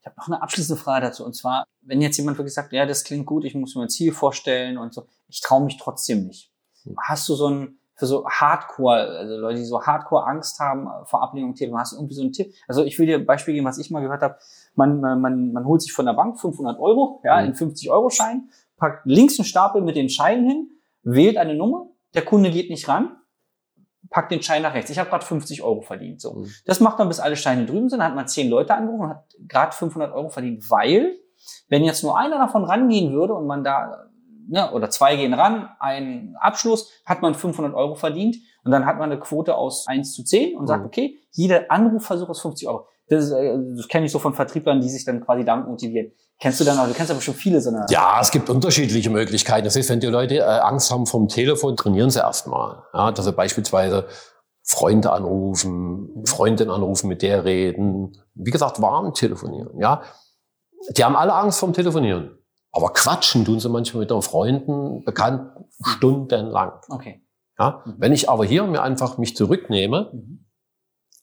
Ich 0.00 0.06
habe 0.06 0.16
noch 0.18 0.26
eine 0.26 0.42
abschließende 0.42 0.82
Frage 0.82 1.06
dazu. 1.06 1.24
Und 1.24 1.34
zwar, 1.34 1.64
wenn 1.80 2.02
jetzt 2.02 2.18
jemand 2.18 2.36
wirklich 2.36 2.52
sagt, 2.52 2.70
ja, 2.74 2.84
das 2.84 3.02
klingt 3.02 3.24
gut, 3.24 3.44
ich 3.46 3.54
muss 3.54 3.74
mir 3.76 3.82
ein 3.82 3.88
Ziel 3.88 4.12
vorstellen 4.12 4.76
und 4.76 4.92
so, 4.92 5.06
ich 5.28 5.40
traue 5.40 5.64
mich 5.64 5.78
trotzdem 5.78 6.26
nicht. 6.26 6.50
Hm. 6.82 6.96
Hast 7.00 7.26
du 7.30 7.34
so 7.34 7.48
ein, 7.48 7.78
für 7.94 8.06
so 8.06 8.26
Hardcore, 8.28 9.16
also 9.18 9.36
Leute, 9.36 9.60
die 9.60 9.64
so 9.64 9.80
Hardcore 9.80 10.26
Angst 10.26 10.58
haben 10.58 10.86
vor 11.06 11.22
Ablehnung 11.22 11.54
hast 11.78 11.92
du 11.92 11.96
irgendwie 11.96 12.14
so 12.14 12.22
einen 12.22 12.32
Tipp? 12.32 12.52
Also 12.68 12.84
ich 12.84 12.98
will 12.98 13.06
dir 13.06 13.16
ein 13.16 13.24
Beispiel 13.24 13.54
geben, 13.54 13.66
was 13.66 13.78
ich 13.78 13.90
mal 13.90 14.00
gehört 14.00 14.22
habe. 14.22 14.36
Man, 14.74 15.00
man, 15.00 15.20
man, 15.20 15.52
man 15.52 15.64
holt 15.64 15.82
sich 15.82 15.92
von 15.92 16.06
der 16.06 16.14
Bank 16.14 16.40
500 16.40 16.78
Euro, 16.80 17.20
ja, 17.24 17.40
Mhm. 17.40 17.48
in 17.48 17.54
50-Euro-Schein, 17.54 18.48
packt 18.76 19.06
links 19.06 19.38
einen 19.38 19.46
Stapel 19.46 19.82
mit 19.82 19.96
den 19.96 20.08
Scheinen 20.08 20.48
hin, 20.48 20.70
wählt 21.02 21.36
eine 21.36 21.54
Nummer, 21.54 21.88
der 22.14 22.22
Kunde 22.24 22.50
geht 22.50 22.70
nicht 22.70 22.88
ran, 22.88 23.16
packt 24.10 24.30
den 24.32 24.42
Schein 24.42 24.62
nach 24.62 24.74
rechts. 24.74 24.90
Ich 24.90 24.98
habe 24.98 25.08
gerade 25.10 25.24
50 25.24 25.62
Euro 25.62 25.80
verdient. 25.82 26.20
So. 26.20 26.34
Mhm. 26.34 26.48
Das 26.66 26.80
macht 26.80 26.98
man, 26.98 27.08
bis 27.08 27.20
alle 27.20 27.36
Steine 27.36 27.64
drüben 27.66 27.88
sind. 27.88 28.00
Dann 28.00 28.08
hat 28.08 28.14
man 28.16 28.28
zehn 28.28 28.48
Leute 28.50 28.74
angerufen 28.74 29.04
und 29.04 29.10
hat 29.10 29.24
gerade 29.48 29.72
500 29.74 30.12
Euro 30.12 30.28
verdient, 30.28 30.68
weil 30.70 31.16
wenn 31.68 31.82
jetzt 31.84 32.02
nur 32.02 32.16
einer 32.18 32.38
davon 32.38 32.64
rangehen 32.64 33.12
würde 33.12 33.34
und 33.34 33.46
man 33.46 33.64
da, 33.64 34.06
ne, 34.48 34.70
oder 34.72 34.90
zwei 34.90 35.16
gehen 35.16 35.34
ran, 35.34 35.68
ein 35.80 36.36
Abschluss, 36.40 36.90
hat 37.06 37.22
man 37.22 37.34
500 37.34 37.74
Euro 37.74 37.94
verdient 37.94 38.36
und 38.64 38.70
dann 38.72 38.86
hat 38.86 38.98
man 38.98 39.10
eine 39.10 39.20
Quote 39.20 39.54
aus 39.56 39.86
1 39.88 40.12
zu 40.14 40.24
10 40.24 40.56
und 40.56 40.66
sagt, 40.66 40.80
Mhm. 40.82 40.86
okay, 40.86 41.18
jeder 41.32 41.70
Anrufversuch 41.70 42.28
ist 42.30 42.40
50 42.40 42.68
Euro. 42.68 42.86
Das, 43.08 43.24
ist, 43.24 43.32
äh, 43.32 43.58
das 43.76 43.88
kenne 43.88 44.06
ich 44.06 44.12
so 44.12 44.18
von 44.18 44.32
Vertrieblern, 44.34 44.80
die 44.80 44.88
sich 44.88 45.04
dann 45.04 45.20
quasi 45.20 45.44
damit 45.44 45.66
motivieren. 45.66 46.12
Kennst 46.40 46.60
du 46.60 46.64
dann, 46.64 46.78
also 46.78 46.92
du 46.92 46.96
kennst 46.96 47.10
aber 47.10 47.20
schon 47.20 47.34
viele 47.34 47.60
so 47.60 47.70
eine, 47.70 47.86
Ja, 47.90 48.18
es 48.20 48.30
gibt 48.30 48.48
unterschiedliche 48.50 49.10
Möglichkeiten. 49.10 49.64
Das 49.64 49.76
heißt, 49.76 49.90
wenn 49.90 50.00
die 50.00 50.06
Leute 50.06 50.36
äh, 50.38 50.42
Angst 50.42 50.90
haben 50.90 51.06
vom 51.06 51.28
Telefon, 51.28 51.76
trainieren 51.76 52.10
sie 52.10 52.20
erstmal. 52.20 52.82
Ja, 52.94 53.12
dass 53.12 53.24
sie 53.24 53.32
beispielsweise 53.32 54.06
Freunde 54.64 55.12
anrufen, 55.12 56.24
Freundin 56.26 56.70
anrufen, 56.70 57.08
mit 57.08 57.22
der 57.22 57.44
reden. 57.44 58.16
Wie 58.34 58.50
gesagt, 58.50 58.80
warm 58.80 59.12
telefonieren. 59.14 59.78
Ja, 59.80 60.02
die 60.96 61.04
haben 61.04 61.16
alle 61.16 61.34
Angst 61.34 61.58
vom 61.60 61.72
Telefonieren. 61.72 62.38
Aber 62.72 62.88
quatschen 62.92 63.44
tun 63.44 63.60
sie 63.60 63.68
manchmal 63.68 64.00
mit 64.02 64.10
ihren 64.10 64.22
Freunden, 64.22 65.04
Bekannten, 65.04 65.64
stundenlang. 65.84 66.72
okay. 66.88 67.20
Ja, 67.58 67.82
Mhm. 67.84 67.94
wenn 67.98 68.12
ich 68.12 68.28
aber 68.30 68.44
hier 68.46 68.64
mir 68.66 68.82
einfach 68.82 69.18
mich 69.18 69.36
zurücknehme, 69.36 70.10
Mhm. 70.12 70.46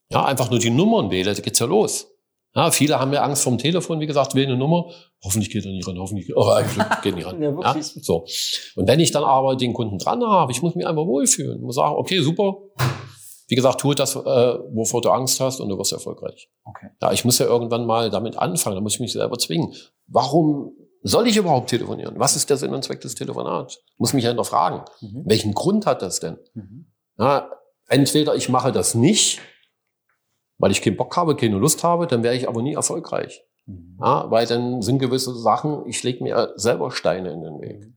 ja, 0.10 0.26
einfach 0.26 0.50
nur 0.52 0.60
die 0.60 0.70
Nummern 0.70 1.10
wähle, 1.10 1.34
da 1.34 1.42
geht's 1.42 1.60
ja 1.60 1.66
los. 1.66 2.08
Ja, 2.56 2.72
viele 2.72 3.00
haben 3.00 3.14
ja 3.14 3.22
Angst 3.24 3.44
vom 3.44 3.58
Telefon, 3.58 4.00
wie 4.00 4.08
gesagt, 4.08 4.34
wählen 4.36 4.50
eine 4.50 4.58
Nummer, 4.58 4.86
hoffentlich 5.24 5.52
geht 5.52 5.66
er 5.66 5.72
nicht 5.72 5.88
ran, 5.88 5.98
hoffentlich, 6.00 6.32
oh, 6.36 6.48
geht 7.04 7.16
nicht 7.16 7.26
ran. 7.28 7.42
Ja, 7.42 7.50
ja, 7.50 7.56
wirklich. 7.58 7.86
so. 7.86 8.26
Und 8.76 8.88
wenn 8.88 9.00
ich 9.00 9.12
dann 9.12 9.24
aber 9.24 9.56
den 9.56 9.74
Kunden 9.74 9.98
dran 9.98 10.24
habe, 10.24 10.52
ich 10.52 10.62
muss 10.62 10.76
mich 10.76 10.86
einfach 10.88 11.06
wohlfühlen, 11.06 11.62
muss 11.62 11.76
sagen, 11.76 11.96
okay, 11.96 12.22
super. 12.22 12.58
Wie 13.48 13.56
gesagt, 13.56 13.82
tu 13.82 13.94
das, 13.96 14.16
äh, 14.16 14.20
wovor 14.20 15.02
du 15.02 15.10
Angst 15.10 15.40
hast 15.40 15.60
und 15.60 15.70
du 15.70 15.78
wirst 15.80 15.92
erfolgreich. 15.94 16.50
Okay. 16.66 16.90
Ja, 17.02 17.12
ich 17.12 17.26
muss 17.26 17.40
ja 17.40 17.48
irgendwann 17.48 17.86
mal 17.88 18.12
damit 18.12 18.38
anfangen, 18.38 18.76
da 18.76 18.82
muss 18.82 18.94
ich 18.96 19.00
mich 19.00 19.12
selber 19.14 19.38
zwingen. 19.40 19.74
Warum 20.08 20.74
soll 21.02 21.28
ich 21.28 21.38
überhaupt 21.38 21.70
telefonieren? 21.70 22.20
Was 22.20 22.36
ist 22.36 22.50
der 22.50 22.58
Sinn 22.58 22.74
und 22.74 22.84
Zweck 22.84 23.02
des 23.02 23.16
Telefonats? 23.16 23.80
Muss 23.98 24.14
mich 24.14 24.24
ja 24.24 24.30
hinterfragen. 24.30 24.82
Mhm. 25.02 25.24
Welchen 25.26 25.54
Grund 25.54 25.86
hat 25.86 26.02
das 26.02 26.20
denn? 26.20 26.38
Mhm. 26.54 26.86
Ja, 27.18 27.50
entweder 27.88 28.36
ich 28.36 28.50
mache 28.50 28.72
das 28.72 28.96
nicht, 28.96 29.42
weil 30.58 30.72
ich 30.72 30.82
keinen 30.82 30.98
Bock 30.98 31.16
habe, 31.16 31.36
keine 31.36 31.58
Lust 31.58 31.84
habe, 31.84 32.08
dann 32.08 32.24
wäre 32.24 32.36
ich 32.36 32.48
aber 32.48 32.62
nie 32.62 32.74
erfolgreich. 32.74 33.44
Mhm. 33.66 33.98
Ja, 34.02 34.30
weil 34.30 34.46
dann 34.46 34.82
sind 34.82 35.00
gewisse 35.00 35.36
Sachen, 35.36 35.86
ich 35.88 36.04
lege 36.04 36.24
mir 36.24 36.54
selber 36.56 36.92
Steine 36.92 37.32
in 37.32 37.42
den 37.42 37.62
Weg. 37.62 37.80
Mhm. 37.86 37.96